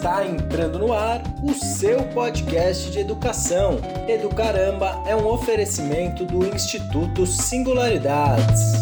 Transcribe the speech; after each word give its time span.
Está 0.00 0.26
entrando 0.26 0.78
no 0.78 0.94
ar 0.94 1.20
o 1.42 1.52
seu 1.52 2.02
podcast 2.14 2.90
de 2.90 3.00
educação. 3.00 3.78
Educaramba 4.08 4.98
é 5.06 5.14
um 5.14 5.26
oferecimento 5.26 6.24
do 6.24 6.46
Instituto 6.46 7.26
Singularidades. 7.26 8.72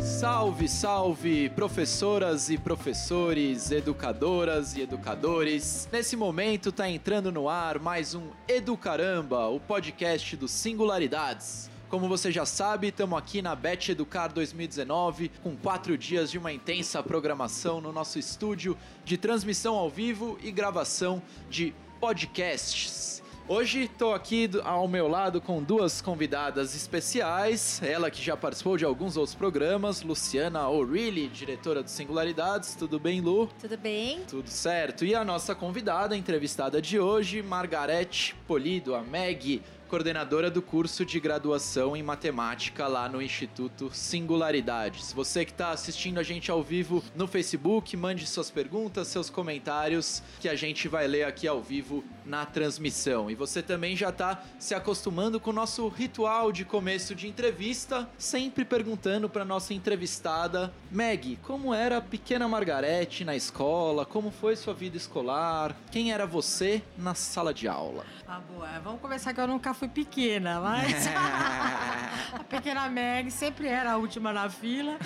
Salve, 0.00 0.68
salve, 0.68 1.48
professoras 1.50 2.50
e 2.50 2.58
professores, 2.58 3.70
educadoras 3.70 4.76
e 4.76 4.80
educadores. 4.80 5.88
Nesse 5.92 6.16
momento 6.16 6.70
está 6.70 6.90
entrando 6.90 7.30
no 7.30 7.48
ar 7.48 7.78
mais 7.78 8.16
um 8.16 8.30
Educaramba, 8.48 9.46
o 9.46 9.60
podcast 9.60 10.36
do 10.36 10.48
Singularidades. 10.48 11.70
Como 11.94 12.08
você 12.08 12.32
já 12.32 12.44
sabe, 12.44 12.88
estamos 12.88 13.16
aqui 13.16 13.40
na 13.40 13.54
Bet 13.54 13.92
Educar 13.92 14.26
2019 14.26 15.30
com 15.44 15.54
quatro 15.54 15.96
dias 15.96 16.28
de 16.28 16.36
uma 16.36 16.52
intensa 16.52 17.00
programação 17.04 17.80
no 17.80 17.92
nosso 17.92 18.18
estúdio 18.18 18.76
de 19.04 19.16
transmissão 19.16 19.76
ao 19.76 19.88
vivo 19.88 20.36
e 20.42 20.50
gravação 20.50 21.22
de 21.48 21.72
podcasts. 22.00 23.22
Hoje 23.46 23.84
estou 23.84 24.12
aqui 24.12 24.50
ao 24.64 24.88
meu 24.88 25.06
lado 25.06 25.38
com 25.40 25.62
duas 25.62 26.00
convidadas 26.00 26.74
especiais. 26.74 27.80
Ela 27.82 28.10
que 28.10 28.20
já 28.20 28.36
participou 28.36 28.76
de 28.76 28.86
alguns 28.86 29.18
outros 29.18 29.34
programas, 29.36 30.02
Luciana 30.02 30.66
O'Reilly, 30.66 31.28
diretora 31.28 31.82
do 31.82 31.90
Singularidades. 31.90 32.74
Tudo 32.74 32.98
bem, 32.98 33.20
Lu? 33.20 33.48
Tudo 33.60 33.76
bem. 33.76 34.22
Tudo 34.26 34.48
certo. 34.48 35.04
E 35.04 35.14
a 35.14 35.22
nossa 35.22 35.54
convidada, 35.54 36.16
entrevistada 36.16 36.82
de 36.82 36.98
hoje, 36.98 37.42
Margarete 37.42 38.34
Polido, 38.48 38.94
a 38.94 39.02
Meg, 39.02 39.62
coordenadora 39.88 40.50
do 40.50 40.62
curso 40.62 41.04
de 41.04 41.20
graduação 41.20 41.96
em 41.96 42.02
matemática 42.02 42.86
lá 42.86 43.08
no 43.08 43.22
Instituto 43.22 43.90
Singularidades. 43.92 45.12
Você 45.12 45.44
que 45.44 45.50
está 45.52 45.70
assistindo 45.70 46.18
a 46.18 46.22
gente 46.22 46.50
ao 46.50 46.62
vivo 46.62 47.02
no 47.14 47.26
Facebook, 47.26 47.96
mande 47.96 48.26
suas 48.26 48.50
perguntas, 48.50 49.08
seus 49.08 49.30
comentários, 49.30 50.22
que 50.40 50.48
a 50.48 50.54
gente 50.54 50.88
vai 50.88 51.06
ler 51.06 51.24
aqui 51.24 51.46
ao 51.46 51.60
vivo 51.60 52.04
na 52.24 52.46
transmissão. 52.46 53.30
E 53.30 53.34
você 53.34 53.62
também 53.62 53.96
já 53.96 54.08
está 54.08 54.42
se 54.58 54.74
acostumando 54.74 55.38
com 55.38 55.50
o 55.50 55.54
nosso 55.54 55.86
ritual 55.88 56.50
de 56.50 56.64
começo 56.64 57.14
de 57.14 57.28
entrevista, 57.28 58.08
sempre 58.16 58.64
perguntando 58.64 59.28
para 59.28 59.44
nossa 59.44 59.74
entrevistada, 59.74 60.72
Meg, 60.90 61.38
como 61.42 61.74
era 61.74 61.98
a 61.98 62.00
pequena 62.00 62.48
Margarete 62.48 63.24
na 63.24 63.36
escola? 63.36 64.06
Como 64.06 64.30
foi 64.30 64.56
sua 64.56 64.72
vida 64.72 64.96
escolar? 64.96 65.76
Quem 65.90 66.12
era 66.12 66.26
você 66.26 66.82
na 66.96 67.14
sala 67.14 67.52
de 67.52 67.68
aula? 67.68 68.04
Ah, 68.26 68.40
boa. 68.40 68.66
Vamos 68.82 69.00
começar 69.00 69.34
que 69.34 69.40
eu 69.40 69.46
nunca 69.46 69.73
fui 69.74 69.88
pequena, 69.88 70.60
mas 70.60 71.06
a 72.32 72.44
pequena 72.44 72.88
Meg 72.88 73.30
sempre 73.30 73.68
era 73.68 73.92
a 73.92 73.96
última 73.96 74.32
na 74.32 74.48
fila. 74.48 74.96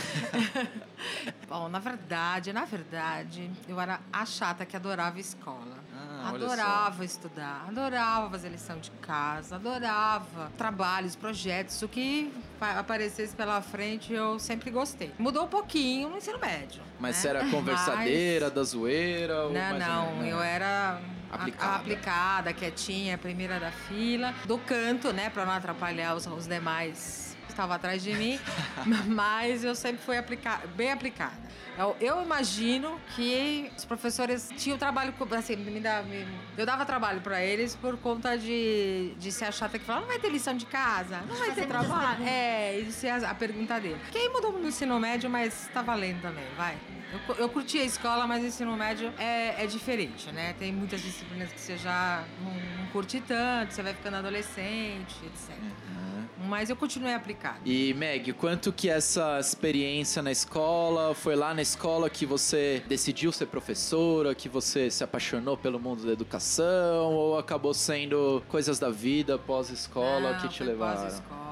Bom, 1.48 1.69
na 1.69 1.78
verdade, 1.78 2.52
na 2.52 2.64
verdade, 2.64 3.50
eu 3.66 3.80
era 3.80 4.00
a 4.12 4.27
chata 4.27 4.66
que 4.66 4.77
adorava 4.77 5.19
escola. 5.19 5.78
Ah, 5.94 6.28
adorava 6.28 7.05
estudar, 7.05 7.64
adorava 7.69 8.30
fazer 8.30 8.50
lição 8.50 8.78
de 8.78 8.91
casa, 8.92 9.56
adorava 9.56 10.52
trabalhos, 10.56 11.16
projetos, 11.16 11.80
o 11.83 11.89
que 11.89 12.33
aparecesse 12.61 13.34
pela 13.34 13.61
frente 13.61 14.12
eu 14.12 14.39
sempre 14.39 14.70
gostei. 14.70 15.12
Mudou 15.19 15.45
um 15.45 15.48
pouquinho 15.48 16.09
no 16.09 16.17
ensino 16.17 16.39
médio. 16.39 16.83
Mas 16.98 17.17
né? 17.17 17.23
você 17.23 17.28
era 17.28 17.45
conversadeira, 17.51 18.47
Mas... 18.47 18.55
da 18.55 18.62
zoeira? 18.62 19.48
Não, 19.48 19.78
não, 19.78 20.27
eu 20.27 20.41
era 20.41 21.01
aplicada. 21.31 21.77
aplicada, 21.77 22.53
quietinha, 22.53 23.19
primeira 23.19 23.61
da 23.61 23.70
fila, 23.70 24.34
do 24.47 24.59
canto, 24.59 25.12
né, 25.12 25.31
para 25.31 25.45
não 25.45 25.53
atrapalhar 25.53 26.14
os, 26.14 26.27
os 26.27 26.47
demais 26.47 27.28
que 27.59 27.62
estavam 27.62 27.75
atrás 27.75 28.03
de 28.03 28.14
mim, 28.14 28.39
mas 29.09 29.64
eu 29.64 29.75
sempre 29.75 30.01
fui 30.01 30.17
aplica 30.17 30.61
bem 30.77 30.92
aplicada. 30.92 31.48
Eu, 31.77 31.97
eu, 32.01 32.23
imagino 32.23 33.01
que 33.14 33.70
os 33.77 33.84
professores 33.84 34.48
tinham 34.56 34.77
trabalho, 34.79 35.14
assim, 35.36 35.57
me 35.57 35.80
dá, 35.80 36.02
me, 36.02 36.27
eu 36.57 36.67
dava 36.67 36.85
trabalho 36.85 37.20
para 37.20 37.45
eles 37.45 37.77
por 37.77 37.96
conta 37.98 38.36
de, 38.36 39.14
de 39.17 39.30
ser 39.30 39.45
a 39.45 39.52
chata 39.52 39.79
que 39.79 39.85
falava, 39.85 40.07
não 40.07 40.13
vai 40.13 40.19
ter 40.19 40.29
lição 40.29 40.57
de 40.57 40.67
casa, 40.67 41.20
não 41.29 41.36
vai 41.36 41.52
ter 41.52 41.67
trabalho. 41.67 42.24
É, 42.24 42.79
isso 42.80 43.07
é 43.07 43.11
a, 43.11 43.30
a 43.30 43.35
pergunta 43.35 43.79
dele. 43.80 44.01
Quem 44.11 44.33
mudou 44.33 44.52
no 44.52 44.67
ensino 44.67 44.98
médio, 44.98 45.30
mas 45.30 45.69
tá 45.73 45.83
valendo 45.83 46.20
também, 46.20 46.45
vai. 46.57 46.77
Eu, 47.13 47.36
eu 47.36 47.48
curti 47.48 47.79
a 47.79 47.85
escola, 47.85 48.27
mas 48.27 48.42
o 48.42 48.46
ensino 48.46 48.77
médio 48.77 49.13
é, 49.19 49.64
é 49.64 49.67
diferente, 49.67 50.30
né? 50.30 50.55
Tem 50.58 50.73
muitas 50.73 51.01
disciplinas 51.01 51.51
que 51.51 51.61
você 51.61 51.77
já 51.77 52.24
não, 52.42 52.52
não 52.52 52.86
curte 52.92 53.20
tanto, 53.20 53.73
você 53.73 53.83
vai 53.83 53.95
ficando 53.95 54.17
adolescente, 54.17 55.17
etc. 55.24 55.57
Uhum. 55.58 56.46
Mas 56.46 56.70
eu 56.70 56.77
continuei 56.77 57.14
aplicado. 57.14 57.61
E 57.64 57.95
Meg, 57.95 58.33
quanto 58.35 58.73
que 58.73 58.89
essa 58.91 59.41
experiência 59.41 60.23
na 60.23 60.30
escola, 60.30 61.14
foi 61.14 61.35
lá 61.35 61.55
na 61.55 61.63
escola 61.63 62.11
que 62.11 62.27
você 62.27 62.83
decidiu 62.86 63.33
ser 63.33 63.46
professora, 63.46 64.35
que 64.35 64.48
você 64.48 64.90
se 64.90 65.02
apaixonou 65.02 65.57
pelo 65.57 65.80
mundo 65.80 66.05
da 66.05 66.13
educação, 66.13 67.13
ou 67.13 67.39
acabou 67.39 67.73
sendo 67.73 68.42
coisas 68.48 68.79
da 68.79 68.90
vida 68.90 69.39
pós-escola 69.39 70.39
que 70.40 70.48
te 70.48 70.63
levaram? 70.63 71.02
Pós-escola 71.02 71.48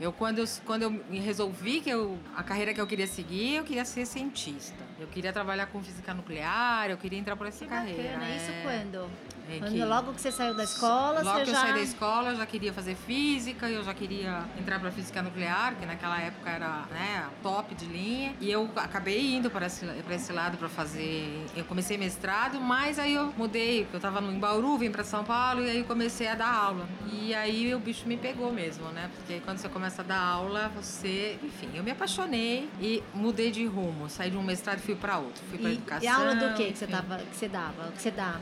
eu 0.00 0.12
quando 0.12 0.38
eu 0.38 0.46
quando 0.64 0.82
eu 0.82 1.04
resolvi 1.22 1.80
que 1.80 1.90
eu 1.90 2.18
a 2.36 2.42
carreira 2.42 2.74
que 2.74 2.80
eu 2.80 2.86
queria 2.86 3.06
seguir, 3.06 3.56
eu 3.56 3.64
queria 3.64 3.84
ser 3.84 4.06
cientista. 4.06 4.71
Eu 4.98 5.08
queria 5.08 5.32
trabalhar 5.32 5.66
com 5.66 5.82
física 5.82 6.14
nuclear, 6.14 6.90
eu 6.90 6.96
queria 6.96 7.18
entrar 7.18 7.36
por 7.36 7.46
essa 7.46 7.64
que 7.64 7.70
carreira. 7.70 8.02
Bacana. 8.02 8.28
É... 8.28 8.36
Isso 8.36 8.52
quando? 8.62 9.10
É 9.50 9.58
quando 9.58 9.72
que... 9.72 9.84
logo 9.84 10.12
que 10.14 10.20
você 10.20 10.30
saiu 10.30 10.54
da 10.54 10.64
escola, 10.64 11.22
logo 11.22 11.40
que 11.40 11.46
já... 11.46 11.52
eu 11.52 11.60
saí 11.60 11.72
da 11.72 11.80
escola, 11.80 12.30
eu 12.30 12.36
já 12.36 12.46
queria 12.46 12.72
fazer 12.72 12.94
física, 12.94 13.68
eu 13.68 13.82
já 13.82 13.92
queria 13.92 14.44
entrar 14.58 14.78
para 14.78 14.90
física 14.92 15.20
nuclear, 15.22 15.74
que 15.74 15.84
naquela 15.84 16.20
época 16.20 16.48
era 16.48 16.86
né, 16.90 17.28
top 17.42 17.74
de 17.74 17.86
linha. 17.86 18.34
E 18.40 18.50
eu 18.50 18.70
acabei 18.76 19.34
indo 19.34 19.50
para 19.50 19.66
esse, 19.66 19.84
esse 20.10 20.32
lado 20.32 20.56
para 20.56 20.68
fazer. 20.68 21.44
Eu 21.56 21.64
comecei 21.64 21.98
mestrado, 21.98 22.60
mas 22.60 22.98
aí 22.98 23.14
eu 23.14 23.32
mudei, 23.36 23.86
eu 23.92 23.96
estava 23.96 24.20
em 24.20 24.38
Bauru, 24.38 24.78
vim 24.78 24.90
para 24.90 25.04
São 25.04 25.24
Paulo 25.24 25.64
e 25.64 25.70
aí 25.70 25.84
comecei 25.84 26.28
a 26.28 26.34
dar 26.34 26.54
aula. 26.54 26.88
E 27.10 27.34
aí 27.34 27.74
o 27.74 27.78
bicho 27.80 28.06
me 28.06 28.16
pegou 28.16 28.52
mesmo, 28.52 28.88
né? 28.90 29.10
Porque 29.16 29.40
quando 29.40 29.58
você 29.58 29.68
começa 29.68 30.02
a 30.02 30.04
dar 30.04 30.20
aula, 30.20 30.70
você, 30.76 31.38
enfim, 31.42 31.70
eu 31.74 31.82
me 31.82 31.90
apaixonei 31.90 32.70
e 32.80 33.02
mudei 33.12 33.50
de 33.50 33.66
rumo. 33.66 34.08
Saí 34.08 34.30
de 34.30 34.36
um 34.36 34.42
mestrado 34.42 34.61
e 34.70 34.78
fui 34.78 34.94
para 34.94 35.18
outro. 35.18 35.42
Fui 35.50 35.58
para 35.58 35.70
educação. 35.70 36.04
E 36.04 36.08
aula 36.08 36.34
do 36.34 36.54
que 36.54 36.72
que 36.72 36.78
você 36.78 36.86
tava, 36.86 37.18
que 37.18 37.36
você 37.36 37.48
dava, 37.48 37.92
que 37.92 38.02
você 38.02 38.10
dá? 38.10 38.40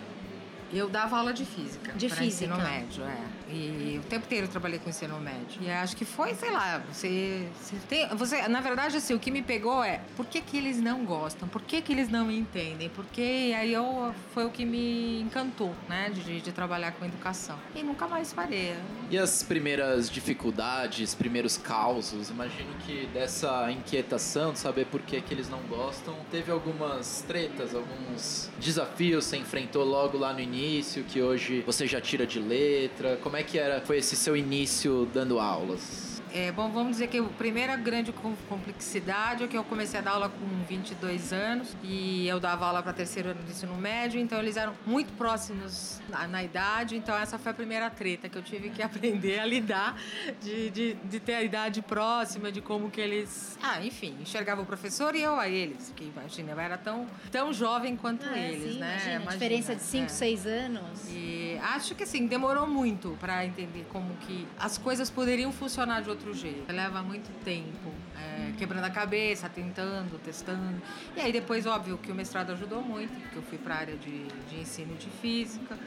Eu 0.73 0.89
dava 0.89 1.19
aula 1.19 1.33
de 1.33 1.45
física. 1.45 1.93
De 1.93 2.09
física. 2.09 2.25
ensino 2.25 2.57
médio, 2.57 3.05
é. 3.05 3.25
E 3.53 3.99
o 3.99 4.09
tempo 4.09 4.27
inteiro 4.27 4.47
eu 4.47 4.51
trabalhei 4.51 4.79
com 4.79 4.89
ensino 4.89 5.19
médio. 5.21 5.61
E 5.61 5.71
acho 5.71 5.97
que 5.97 6.05
foi, 6.05 6.35
sei 6.35 6.51
lá, 6.51 6.83
você, 6.93 7.49
você 7.61 7.77
tem. 7.89 8.09
Você, 8.09 8.47
na 8.49 8.61
verdade, 8.61 8.97
assim, 8.97 9.15
o 9.15 9.19
que 9.19 9.31
me 9.31 9.43
pegou 9.43 9.83
é 9.83 10.01
por 10.17 10.27
que, 10.27 10.41
que 10.41 10.57
eles 10.57 10.81
não 10.81 11.05
gostam? 11.05 11.49
Por 11.49 11.63
que, 11.63 11.81
que 11.81 11.93
eles 11.93 12.09
não 12.09 12.31
entendem? 12.31 12.89
Porque 12.89 13.55
aí 13.57 13.73
eu, 13.73 14.15
foi 14.33 14.45
o 14.45 14.51
que 14.51 14.65
me 14.65 15.21
encantou, 15.21 15.75
né? 15.89 16.11
De, 16.11 16.41
de 16.41 16.53
trabalhar 16.53 16.93
com 16.93 17.05
educação. 17.05 17.59
E 17.75 17.83
nunca 17.83 18.07
mais 18.07 18.33
parei. 18.33 18.75
E 19.11 19.19
as 19.19 19.43
primeiras 19.43 20.09
dificuldades, 20.11 21.15
primeiros 21.15 21.57
causos? 21.57 22.31
Imagino 22.31 22.73
que 22.87 23.07
dessa 23.13 23.71
inquietação 23.71 24.53
de 24.53 24.59
saber 24.59 24.87
por 24.87 25.01
que, 25.03 25.21
que 25.21 25.35
eles 25.35 25.49
não 25.49 25.61
gostam, 25.63 26.15
teve 26.31 26.51
algumas 26.53 27.23
tretas, 27.27 27.75
alguns 27.75 28.51
desafios 28.59 29.25
que 29.25 29.31
você 29.31 29.37
enfrentou 29.37 29.85
logo 29.85 30.19
lá 30.19 30.33
no 30.33 30.41
início 30.41 31.05
que 31.05 31.21
hoje 31.21 31.63
você 31.67 31.87
já 31.87 32.01
tira 32.01 32.27
de 32.27 32.39
letra? 32.39 33.19
Como 33.23 33.37
é 33.37 33.40
que 33.43 33.59
era, 33.59 33.81
foi 33.81 33.99
esse 33.99 34.17
seu 34.17 34.37
início 34.37 35.09
dando 35.13 35.39
aulas? 35.39 36.10
É, 36.33 36.53
bom, 36.53 36.71
vamos 36.71 36.93
dizer 36.93 37.09
que 37.09 37.19
a 37.19 37.25
primeira 37.25 37.75
grande 37.77 38.13
complexidade 38.49 39.43
é 39.43 39.49
que 39.49 39.57
eu 39.57 39.65
comecei 39.65 39.99
a 39.99 40.03
dar 40.03 40.13
aula 40.13 40.29
com 40.29 40.47
22 40.69 41.33
anos 41.33 41.77
e 41.83 42.29
eu 42.29 42.39
dava 42.39 42.67
aula 42.67 42.83
para 42.83 42.93
terceiro 42.93 43.31
ano 43.31 43.43
do 43.43 43.51
ensino 43.51 43.75
médio, 43.75 44.21
então 44.21 44.39
eles 44.39 44.57
eram 44.57 44.75
muito 44.87 45.13
próximos 45.15 46.01
na, 46.09 46.29
na, 46.29 46.45
idade, 46.45 46.97
então 46.97 47.17
essa 47.17 47.37
foi 47.37 47.51
a 47.51 47.55
primeira 47.55 47.91
treta 47.91 48.29
que 48.29 48.39
eu 48.39 48.43
tive 48.43 48.71
que 48.71 48.81
aprender 48.83 49.41
a 49.41 49.45
lidar, 49.45 49.97
de, 50.41 50.71
de, 50.71 50.95
de, 50.95 51.21
ter 51.21 51.35
a 51.35 51.43
idade 51.43 51.83
próxima, 51.83 52.53
de 52.53 52.61
como 52.61 52.91
que 52.91 53.01
eles, 53.01 53.59
ah, 53.61 53.85
enfim, 53.85 54.17
enxergavam 54.21 54.63
o 54.63 54.67
professor 54.67 55.17
e 55.17 55.23
eu 55.23 55.35
a 55.35 55.49
eles, 55.49 55.89
porque 55.89 56.05
imagina, 56.05 56.53
eu 56.53 56.61
era 56.61 56.79
tão, 56.79 57.07
tão 57.33 57.53
jovem 57.53 57.97
quanto 57.97 58.25
ah, 58.29 58.39
eles, 58.39 58.75
sim, 58.75 58.79
né? 58.79 58.93
Imagina, 58.93 59.15
imagina, 59.15 59.33
diferença 59.33 59.75
de 59.75 59.83
5, 59.83 60.09
6 60.09 60.47
é. 60.47 60.59
anos. 60.61 61.09
E 61.09 61.59
acho 61.63 61.95
que 61.95 62.05
assim, 62.05 62.27
demorou 62.27 62.67
muito 62.67 63.17
para 63.21 63.45
entender 63.45 63.85
como 63.91 64.15
que 64.19 64.47
as 64.59 64.79
coisas 64.79 65.11
poderiam 65.11 65.51
funcionar 65.51 66.03
de 66.03 66.11
outro 66.11 66.20
outro 66.21 66.35
jeito. 66.35 66.71
Leva 66.71 67.03
muito 67.03 67.31
tempo, 67.43 67.93
é, 68.17 68.53
quebrando 68.59 68.85
a 68.85 68.91
cabeça, 68.91 69.49
tentando, 69.49 70.19
testando. 70.23 70.81
E 71.17 71.21
aí 71.21 71.33
depois, 71.33 71.67
óbvio, 71.67 71.99
que 71.99 72.13
o 72.13 72.15
mestrado 72.15 72.53
ajudou 72.53 72.83
muito, 72.83 73.13
porque 73.23 73.39
eu 73.39 73.43
fui 73.43 73.59
para 73.59 73.75
a 73.75 73.79
área 73.79 73.97
de, 73.97 74.27
de 74.49 74.61
ensino 74.61 74.95
de 74.97 75.09
física. 75.09 75.79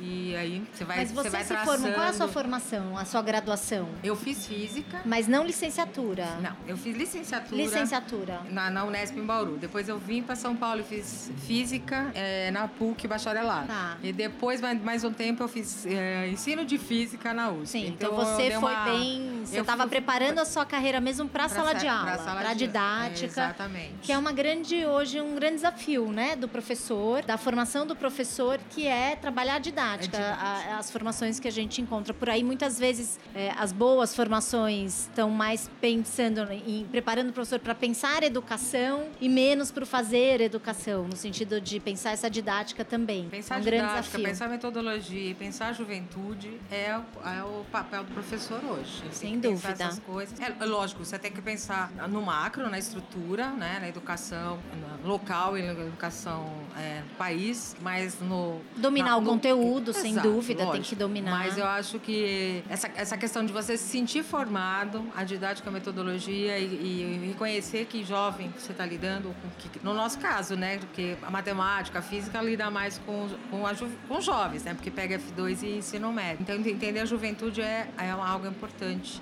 E 0.00 0.34
aí 0.34 0.64
você 0.72 0.84
vai, 0.84 0.96
Mas 0.96 1.12
você, 1.12 1.22
você 1.22 1.30
vai 1.30 1.42
se 1.42 1.48
traçando... 1.48 1.78
formou, 1.78 1.92
qual 1.92 2.06
é 2.06 2.08
a 2.08 2.12
sua 2.12 2.26
formação, 2.26 2.98
a 2.98 3.04
sua 3.04 3.22
graduação? 3.22 3.88
Eu 4.02 4.16
fiz 4.16 4.46
física. 4.46 5.00
Mas 5.04 5.28
não 5.28 5.44
licenciatura? 5.46 6.26
Não, 6.40 6.56
eu 6.66 6.76
fiz 6.76 6.96
licenciatura. 6.96 7.56
Licenciatura. 7.62 8.40
Na, 8.50 8.68
na 8.68 8.84
Unesp 8.84 9.16
em 9.16 9.24
Bauru. 9.24 9.58
Depois 9.58 9.88
eu 9.88 9.98
vim 9.98 10.20
para 10.22 10.34
São 10.34 10.56
Paulo 10.56 10.80
e 10.80 10.82
fiz 10.82 11.30
física 11.46 12.10
é, 12.14 12.50
na 12.50 12.66
PUC 12.66 13.06
bacharelado. 13.06 13.68
Tá. 13.68 13.96
E 14.02 14.12
depois, 14.12 14.60
mais, 14.60 14.82
mais 14.82 15.04
um 15.04 15.12
tempo, 15.12 15.42
eu 15.42 15.48
fiz 15.48 15.86
é, 15.86 16.28
ensino 16.28 16.64
de 16.64 16.78
física 16.78 17.32
na 17.32 17.50
USP. 17.50 17.66
Sim, 17.68 17.86
então, 17.88 18.12
então 18.12 18.24
você 18.24 18.50
foi 18.50 18.72
uma... 18.72 18.84
bem 18.84 19.31
Você 19.46 19.60
estava 19.60 19.86
preparando 19.86 20.38
a 20.38 20.44
sua 20.44 20.64
carreira 20.64 21.00
mesmo 21.00 21.28
para 21.28 21.44
a 21.44 21.48
sala 21.48 21.74
de 21.74 21.86
aula, 21.86 22.18
para 22.18 22.50
a 22.50 22.54
didática. 22.54 23.26
exatamente. 23.26 23.94
Que 24.02 24.12
é 24.12 24.18
uma 24.18 24.32
grande, 24.32 24.84
hoje, 24.86 25.20
um 25.20 25.34
grande 25.34 25.56
desafio, 25.56 26.10
né? 26.10 26.36
Do 26.36 26.48
professor, 26.48 27.22
da 27.22 27.36
formação 27.36 27.86
do 27.86 27.94
professor, 27.94 28.58
que 28.70 28.86
é 28.86 29.16
trabalhar 29.16 29.56
a 29.56 29.58
didática. 29.58 30.16
É 30.16 30.20
didática. 30.20 30.76
as 30.76 30.90
formações 30.90 31.38
que 31.38 31.48
a 31.48 31.52
gente 31.52 31.80
encontra 31.80 32.14
por 32.14 32.28
aí, 32.28 32.42
muitas 32.42 32.78
vezes, 32.78 33.18
é, 33.34 33.52
as 33.58 33.72
boas 33.72 34.14
formações 34.14 35.02
estão 35.02 35.30
mais 35.30 35.70
pensando 35.80 36.40
em 36.52 36.86
preparando 36.90 37.30
o 37.30 37.32
professor 37.32 37.58
para 37.58 37.74
pensar 37.74 38.22
educação 38.22 39.06
e 39.20 39.28
menos 39.28 39.70
para 39.70 39.86
fazer 39.86 40.40
educação, 40.40 41.04
no 41.08 41.16
sentido 41.16 41.60
de 41.60 41.80
pensar 41.80 42.12
essa 42.12 42.28
didática 42.28 42.84
também. 42.84 43.28
Pensar 43.28 43.56
é 43.56 43.58
um 43.58 43.64
grande 43.64 43.86
desafio. 43.88 44.24
pensar 44.24 44.48
metodologia, 44.48 45.34
pensar 45.34 45.68
a 45.68 45.72
juventude 45.72 46.60
é 46.70 46.96
o, 46.96 47.28
é 47.28 47.42
o 47.42 47.64
papel 47.70 48.04
do 48.04 48.12
professor 48.12 48.60
hoje. 48.64 49.02
Sem 49.10 49.31
dúvida. 49.38 49.72
Essas 49.72 49.98
coisas. 50.00 50.38
É, 50.40 50.54
é, 50.58 50.64
lógico, 50.64 51.04
você 51.04 51.18
tem 51.18 51.30
que 51.30 51.42
pensar 51.42 51.90
no 52.08 52.22
macro, 52.22 52.68
na 52.68 52.78
estrutura, 52.78 53.50
né, 53.50 53.78
na 53.80 53.88
educação 53.88 54.58
local 55.04 55.58
e 55.58 55.62
na 55.62 55.72
educação 55.72 56.46
é, 56.76 57.00
do 57.00 57.16
país, 57.16 57.76
mas 57.80 58.20
no 58.20 58.60
dominar 58.76 59.10
na, 59.10 59.16
o 59.16 59.20
no, 59.20 59.30
conteúdo, 59.30 59.90
exato, 59.90 60.02
sem 60.06 60.14
dúvida, 60.16 60.64
lógico. 60.64 60.72
tem 60.72 60.82
que 60.82 60.94
dominar. 60.94 61.30
Mas 61.30 61.58
eu 61.58 61.66
acho 61.66 61.98
que 61.98 62.62
essa, 62.68 62.90
essa 62.94 63.16
questão 63.16 63.44
de 63.44 63.52
você 63.52 63.76
se 63.76 63.88
sentir 63.88 64.22
formado, 64.22 65.04
a 65.14 65.24
didática, 65.24 65.68
a 65.68 65.72
metodologia 65.72 66.58
e, 66.58 66.64
e 66.64 67.26
reconhecer 67.28 67.86
que 67.86 68.04
jovem 68.04 68.50
que 68.50 68.60
você 68.60 68.72
está 68.72 68.84
lidando, 68.86 69.34
que, 69.58 69.70
no 69.82 69.94
nosso 69.94 70.18
caso, 70.18 70.56
né, 70.56 70.78
porque 70.78 71.16
a 71.22 71.30
matemática, 71.30 71.98
a 71.98 72.02
física 72.02 72.40
lida 72.42 72.70
mais 72.70 72.98
com, 72.98 73.28
com, 73.50 73.66
a, 73.66 73.72
com 74.08 74.20
jovens, 74.20 74.64
né, 74.64 74.74
porque 74.74 74.90
pega 74.90 75.18
F2 75.18 75.62
e 75.62 75.78
ensino 75.78 76.12
médio. 76.12 76.38
Então 76.42 76.54
entender 76.54 77.00
a 77.00 77.04
juventude 77.04 77.60
é, 77.60 77.88
é 77.98 78.10
algo 78.10 78.46
importante 78.46 79.21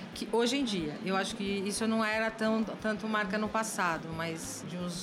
que 0.13 0.27
hoje 0.31 0.57
em 0.57 0.63
dia, 0.63 0.95
eu 1.05 1.15
acho 1.15 1.35
que 1.35 1.43
isso 1.43 1.87
não 1.87 2.03
era 2.03 2.29
tão, 2.29 2.63
tanto 2.63 3.07
marca 3.07 3.37
no 3.37 3.47
passado, 3.47 4.09
mas 4.15 4.63
de 4.67 4.77
uns, 4.77 4.93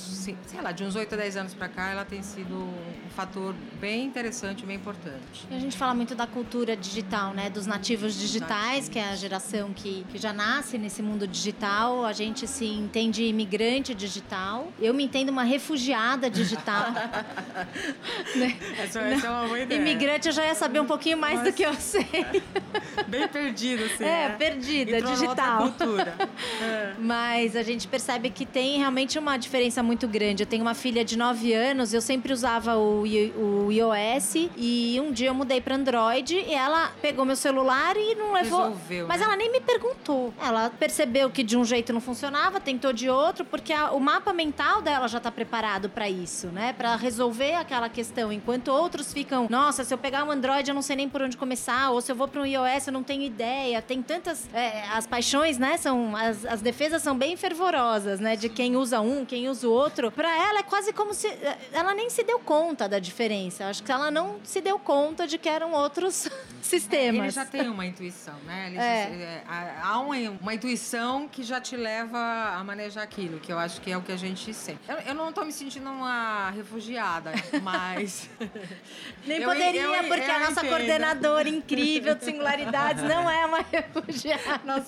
sei 0.45 0.61
lá, 0.61 0.71
de 0.71 0.83
uns 0.83 0.95
8 0.95 1.13
a 1.13 1.17
10 1.17 1.37
anos 1.37 1.53
para 1.53 1.67
cá, 1.67 1.89
ela 1.89 2.05
tem 2.05 2.21
sido 2.21 2.55
um 2.55 3.09
fator 3.15 3.55
bem 3.79 4.05
interessante, 4.05 4.65
bem 4.65 4.75
importante. 4.75 5.47
A 5.49 5.59
gente 5.59 5.77
fala 5.77 5.93
muito 5.93 6.15
da 6.15 6.27
cultura 6.27 6.75
digital, 6.75 7.33
né, 7.33 7.49
dos 7.49 7.65
nativos 7.65 8.13
digitais, 8.13 8.87
que 8.87 8.99
é 8.99 9.09
a 9.09 9.15
geração 9.15 9.73
que, 9.73 10.05
que 10.09 10.17
já 10.17 10.31
nasce 10.31 10.77
nesse 10.77 11.01
mundo 11.01 11.27
digital. 11.27 12.05
A 12.05 12.13
gente 12.13 12.47
se 12.47 12.65
entende 12.65 13.23
imigrante 13.23 13.93
digital. 13.93 14.71
Eu 14.79 14.93
me 14.93 15.03
entendo 15.03 15.29
uma 15.29 15.43
refugiada 15.43 16.29
digital. 16.29 16.91
né? 18.35 18.57
essa, 18.77 18.99
essa 19.01 19.27
é 19.27 19.29
uma 19.29 19.47
boa 19.47 19.59
ideia. 19.59 19.79
Imigrante 19.79 20.27
eu 20.27 20.33
já 20.33 20.45
ia 20.45 20.55
saber 20.55 20.79
um 20.79 20.85
pouquinho 20.85 21.17
mais 21.17 21.39
Mas... 21.39 21.47
do 21.47 21.53
que 21.53 21.63
eu 21.63 21.73
sei. 21.73 22.07
bem 23.07 23.27
perdida, 23.27 23.85
assim. 23.85 24.03
É, 24.03 24.29
né? 24.29 24.35
perdida 24.37 24.98
digital. 25.01 25.73
é. 26.61 26.93
Mas 26.97 27.55
a 27.55 27.63
gente 27.63 27.87
percebe 27.87 28.29
que 28.29 28.45
tem 28.45 28.77
realmente 28.77 29.17
uma 29.17 29.37
diferença 29.37 29.81
muito 29.81 30.07
grande. 30.07 30.43
Eu 30.43 30.47
tenho 30.47 30.61
uma 30.61 30.73
filha 30.73 31.03
de 31.03 31.17
9 31.17 31.53
anos, 31.53 31.93
eu 31.93 32.01
sempre 32.01 32.33
usava 32.33 32.75
o, 32.77 33.03
o 33.03 33.71
iOS 33.71 34.49
e 34.57 34.99
um 35.01 35.11
dia 35.11 35.27
eu 35.27 35.33
mudei 35.33 35.61
para 35.61 35.75
Android 35.75 36.35
e 36.35 36.53
ela 36.53 36.91
pegou 37.01 37.25
meu 37.25 37.35
celular 37.35 37.95
e 37.97 38.15
não 38.15 38.33
levou. 38.33 38.69
Resolveu, 38.69 39.07
mas 39.07 39.19
né? 39.19 39.25
ela 39.25 39.35
nem 39.35 39.51
me 39.51 39.61
perguntou. 39.61 40.33
Ela 40.41 40.69
percebeu 40.69 41.29
que 41.29 41.43
de 41.43 41.57
um 41.57 41.65
jeito 41.65 41.93
não 41.93 42.01
funcionava, 42.01 42.59
tentou 42.59 42.93
de 42.93 43.09
outro, 43.09 43.45
porque 43.45 43.73
a, 43.73 43.91
o 43.91 43.99
mapa 43.99 44.33
mental 44.33 44.81
dela 44.81 45.07
já 45.07 45.17
está 45.17 45.31
preparado 45.31 45.89
para 45.89 46.09
isso, 46.09 46.47
né? 46.47 46.73
Para 46.73 46.95
resolver 46.95 47.55
aquela 47.55 47.89
questão. 47.89 48.31
Enquanto 48.31 48.69
outros 48.69 49.13
ficam, 49.13 49.47
nossa, 49.49 49.83
se 49.83 49.93
eu 49.93 49.97
pegar 49.97 50.23
um 50.23 50.31
Android 50.31 50.69
eu 50.69 50.75
não 50.75 50.81
sei 50.81 50.95
nem 50.95 51.09
por 51.09 51.21
onde 51.21 51.37
começar, 51.37 51.91
ou 51.91 52.01
se 52.01 52.11
eu 52.11 52.15
vou 52.15 52.27
para 52.27 52.41
um 52.41 52.45
iOS 52.45 52.87
eu 52.87 52.93
não 52.93 53.03
tenho 53.03 53.23
ideia. 53.23 53.81
Tem 53.81 54.01
tantas. 54.01 54.47
É, 54.53 54.83
as 54.91 55.07
paixões, 55.07 55.57
né, 55.57 55.77
são 55.77 56.15
as, 56.15 56.45
as 56.45 56.61
defesas 56.61 57.01
são 57.01 57.17
bem 57.17 57.35
fervorosas, 57.37 58.19
né, 58.19 58.35
de 58.35 58.49
quem 58.49 58.75
usa 58.75 59.01
um, 59.01 59.25
quem 59.25 59.49
usa 59.49 59.67
o 59.67 59.71
outro. 59.71 60.11
Para 60.11 60.29
ela 60.29 60.59
é 60.59 60.63
quase 60.63 60.93
como 60.93 61.13
se 61.13 61.27
ela 61.71 61.93
nem 61.93 62.09
se 62.09 62.23
deu 62.23 62.39
conta 62.39 62.87
da 62.87 62.99
diferença. 62.99 63.65
Acho 63.65 63.83
que 63.83 63.91
ela 63.91 64.09
não 64.09 64.39
se 64.43 64.61
deu 64.61 64.79
conta 64.79 65.27
de 65.27 65.37
que 65.37 65.47
eram 65.47 65.73
outros 65.73 66.29
sistemas. 66.61 67.19
É, 67.19 67.23
ele 67.23 67.31
já 67.31 67.45
tem 67.45 67.69
uma 67.69 67.85
intuição, 67.85 68.35
né? 68.45 68.73
É. 68.75 69.43
Já, 69.45 69.83
há 69.83 69.99
uma, 69.99 70.15
uma, 70.41 70.53
intuição 70.53 71.27
que 71.27 71.43
já 71.43 71.59
te 71.61 71.75
leva 71.75 72.17
a 72.55 72.63
manejar 72.63 73.03
aquilo, 73.03 73.39
que 73.39 73.51
eu 73.51 73.59
acho 73.59 73.81
que 73.81 73.91
é 73.91 73.97
o 73.97 74.01
que 74.01 74.11
a 74.11 74.17
gente 74.17 74.53
sente. 74.53 74.79
Eu, 74.87 74.97
eu 74.97 75.13
não 75.13 75.29
estou 75.29 75.45
me 75.45 75.51
sentindo 75.51 75.89
uma 75.89 76.49
refugiada, 76.51 77.31
mas 77.61 78.29
nem 79.25 79.39
eu, 79.39 79.49
poderia, 79.49 79.81
eu, 79.81 80.07
porque 80.07 80.23
a 80.23 80.39
nossa 80.39 80.51
entendo. 80.51 80.69
coordenadora 80.69 81.49
incrível 81.49 82.15
de 82.15 82.25
singularidades 82.25 83.03
não 83.03 83.29
é 83.29 83.45
uma 83.45 83.59
refugiada. 83.61 84.78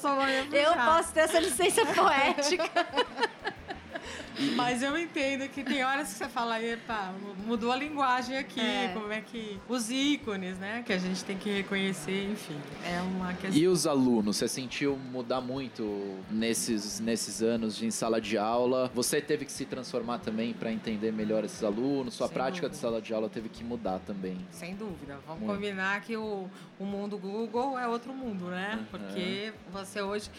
Eu 0.51 0.73
posso 0.73 1.11
ter 1.13 1.21
essa 1.21 1.39
licença 1.39 1.85
poética. 1.85 2.63
Mas 4.55 4.81
eu 4.81 4.97
entendo 4.97 5.47
que 5.49 5.63
tem 5.63 5.83
horas 5.83 6.11
que 6.11 6.17
você 6.19 6.29
fala, 6.29 6.61
epa, 6.61 7.13
mudou 7.45 7.71
a 7.71 7.75
linguagem 7.75 8.37
aqui, 8.37 8.59
é. 8.59 8.91
como 8.93 9.11
é 9.11 9.21
que. 9.21 9.59
Os 9.67 9.89
ícones, 9.89 10.57
né? 10.57 10.83
Que 10.85 10.93
a 10.93 10.97
gente 10.97 11.23
tem 11.23 11.37
que 11.37 11.49
reconhecer, 11.49 12.31
enfim. 12.31 12.57
É 12.85 13.01
uma 13.01 13.33
questão. 13.33 13.59
E 13.59 13.67
os 13.67 13.85
alunos, 13.85 14.37
você 14.37 14.47
sentiu 14.47 14.97
mudar 14.97 15.41
muito 15.41 16.17
nesses, 16.29 16.99
nesses 16.99 17.41
anos 17.41 17.75
de 17.75 17.85
em 17.85 17.91
sala 17.91 18.19
de 18.19 18.37
aula? 18.37 18.91
Você 18.93 19.21
teve 19.21 19.45
que 19.45 19.51
se 19.51 19.65
transformar 19.65 20.19
também 20.19 20.53
para 20.53 20.71
entender 20.71 21.11
melhor 21.11 21.43
esses 21.43 21.63
alunos? 21.63 22.13
Sua 22.13 22.27
Sem 22.27 22.33
prática 22.33 22.67
dúvida. 22.67 22.75
de 22.75 22.81
sala 22.81 23.01
de 23.01 23.13
aula 23.13 23.29
teve 23.29 23.49
que 23.49 23.63
mudar 23.63 23.99
também? 23.99 24.37
Sem 24.51 24.75
dúvida. 24.75 25.19
Vamos 25.27 25.43
muito. 25.43 25.55
combinar 25.55 26.01
que 26.01 26.15
o, 26.15 26.49
o 26.79 26.85
mundo 26.85 27.17
Google 27.17 27.77
é 27.77 27.87
outro 27.87 28.13
mundo, 28.13 28.45
né? 28.45 28.77
Uhum. 28.79 28.85
Porque 28.91 29.53
você 29.71 30.01
hoje. 30.01 30.29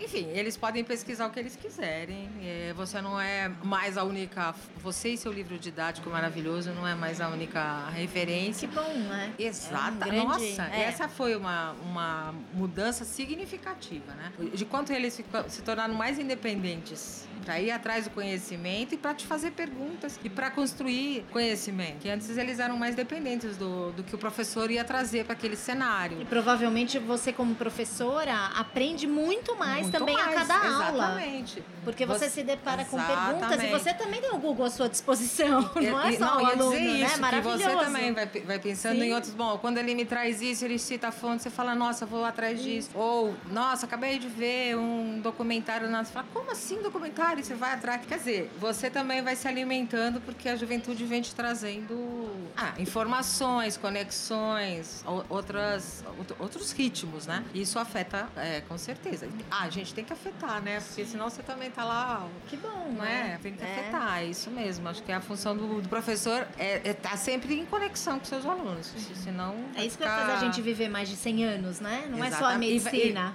Enfim, 0.00 0.28
eles 0.32 0.56
podem 0.56 0.82
pesquisar 0.82 1.26
o 1.26 1.30
que 1.30 1.38
eles 1.38 1.54
quiserem. 1.56 2.28
É, 2.42 2.72
você 2.74 3.00
não 3.00 3.20
é 3.20 3.48
mais 3.62 3.98
a 3.98 4.04
única. 4.04 4.54
Você 4.78 5.10
e 5.10 5.16
seu 5.16 5.32
livro 5.32 5.58
didático 5.58 6.08
maravilhoso 6.08 6.72
não 6.72 6.86
é 6.86 6.94
mais 6.94 7.20
a 7.20 7.28
única 7.28 7.88
referência. 7.90 8.66
Que 8.66 8.74
bom, 8.74 8.94
né? 8.94 9.34
Exata. 9.38 9.78
É 9.78 9.90
um 9.90 9.98
grande, 9.98 10.26
Nossa, 10.26 10.62
é. 10.72 10.82
essa 10.82 11.08
foi 11.08 11.36
uma, 11.36 11.72
uma 11.84 12.34
mudança 12.54 13.04
significativa, 13.04 14.14
né? 14.14 14.32
De 14.54 14.64
quanto 14.64 14.92
eles 14.92 15.12
se, 15.12 15.24
se 15.48 15.62
tornaram 15.62 15.94
mais 15.94 16.18
independentes 16.18 17.28
para 17.40 17.60
ir 17.60 17.70
atrás 17.70 18.04
do 18.04 18.10
conhecimento 18.10 18.94
e 18.94 18.98
para 18.98 19.14
te 19.14 19.26
fazer 19.26 19.52
perguntas 19.52 20.18
e 20.22 20.28
para 20.28 20.50
construir 20.50 21.24
conhecimento. 21.32 21.98
Que 22.00 22.10
antes 22.10 22.36
eles 22.36 22.58
eram 22.58 22.76
mais 22.76 22.94
dependentes 22.94 23.56
do, 23.56 23.92
do 23.92 24.02
que 24.02 24.14
o 24.14 24.18
professor 24.18 24.70
ia 24.70 24.84
trazer 24.84 25.24
para 25.24 25.32
aquele 25.32 25.56
cenário. 25.56 26.20
E 26.20 26.24
provavelmente 26.24 26.98
você, 26.98 27.32
como 27.32 27.54
professora, 27.54 28.46
aprende 28.56 29.06
muito 29.06 29.56
mais 29.56 29.82
muito 29.82 29.98
também 29.98 30.14
mais, 30.14 30.28
a 30.28 30.32
cada 30.32 30.54
exatamente. 30.54 30.90
aula. 30.90 31.04
Exatamente. 31.04 31.64
Porque 31.84 32.06
você, 32.06 32.26
você 32.26 32.30
se 32.30 32.42
depara 32.42 32.82
exatamente. 32.82 33.08
com 33.08 33.24
perguntas 33.24 33.62
e 33.62 33.66
você 33.68 33.94
também 33.94 34.20
tem 34.20 34.30
o 34.30 34.38
Google 34.38 34.66
à 34.66 34.70
sua 34.70 34.88
disposição. 34.88 35.70
Não 35.74 36.00
é 36.00 36.12
só 36.12 36.34
não, 36.34 36.42
o 36.42 36.46
aluno, 36.46 36.70
né? 36.70 36.78
Isso, 36.78 37.20
Maravilhoso. 37.20 37.62
você 37.62 37.84
também 37.84 38.12
vai, 38.12 38.26
vai 38.26 38.58
pensando 38.58 38.96
Sim. 38.98 39.04
em 39.04 39.14
outros. 39.14 39.32
Bom, 39.32 39.58
quando 39.58 39.78
ele 39.78 39.94
me 39.94 40.04
traz 40.04 40.42
isso, 40.42 40.64
ele 40.64 40.78
cita 40.78 41.08
a 41.08 41.12
fonte, 41.12 41.42
você 41.42 41.50
fala, 41.50 41.74
nossa, 41.74 42.04
vou 42.04 42.24
atrás 42.24 42.62
disso. 42.62 42.90
Ou, 42.94 43.34
nossa, 43.50 43.86
acabei 43.86 44.18
de 44.18 44.28
ver 44.28 44.76
um 44.76 45.20
documentário. 45.20 45.88
Você 45.88 46.12
fala, 46.12 46.26
como 46.32 46.50
assim 46.50 46.80
documentário? 46.82 47.29
E 47.38 47.44
você 47.44 47.54
vai 47.54 47.72
atrás. 47.72 48.04
Quer 48.06 48.18
dizer, 48.18 48.50
você 48.58 48.90
também 48.90 49.22
vai 49.22 49.36
se 49.36 49.46
alimentando 49.46 50.20
porque 50.20 50.48
a 50.48 50.56
juventude 50.56 51.04
vem 51.04 51.22
te 51.22 51.34
trazendo 51.34 52.28
ah, 52.56 52.74
informações, 52.78 53.76
conexões, 53.76 55.04
outras, 55.28 56.04
outros 56.38 56.72
ritmos, 56.72 57.26
né? 57.26 57.44
Isso 57.54 57.78
afeta, 57.78 58.28
é, 58.36 58.60
com 58.62 58.76
certeza. 58.76 59.28
Ah, 59.50 59.64
a 59.64 59.70
gente 59.70 59.94
tem 59.94 60.04
que 60.04 60.12
afetar, 60.12 60.62
né? 60.62 60.80
Porque 60.80 61.04
senão 61.04 61.28
você 61.28 61.42
também 61.42 61.70
tá 61.70 61.84
lá. 61.84 62.26
Que 62.48 62.56
bom, 62.56 62.92
né? 62.98 63.10
né? 63.10 63.38
Tem 63.42 63.52
que 63.54 63.62
é. 63.62 63.66
afetar, 63.66 64.18
é 64.18 64.26
isso 64.26 64.50
mesmo. 64.50 64.88
Acho 64.88 65.02
que 65.02 65.12
a 65.12 65.20
função 65.20 65.56
do, 65.56 65.80
do 65.80 65.88
professor 65.88 66.46
é, 66.58 66.90
é 66.90 66.92
tá 66.92 67.16
sempre 67.16 67.58
em 67.58 67.66
conexão 67.66 68.18
com 68.18 68.24
seus 68.24 68.44
alunos. 68.44 68.92
Senão. 69.22 69.54
É 69.76 69.84
isso 69.84 69.96
que 69.96 70.04
vai 70.04 70.20
fazer 70.20 70.32
a 70.32 70.40
gente 70.40 70.60
viver 70.60 70.88
mais 70.88 71.08
de 71.08 71.16
100 71.16 71.44
anos, 71.44 71.80
né? 71.80 72.06
Não 72.08 72.24
Exatamente. 72.24 72.34
é 72.34 72.38
só 72.38 72.44
a 72.46 72.58
medicina. 72.58 73.34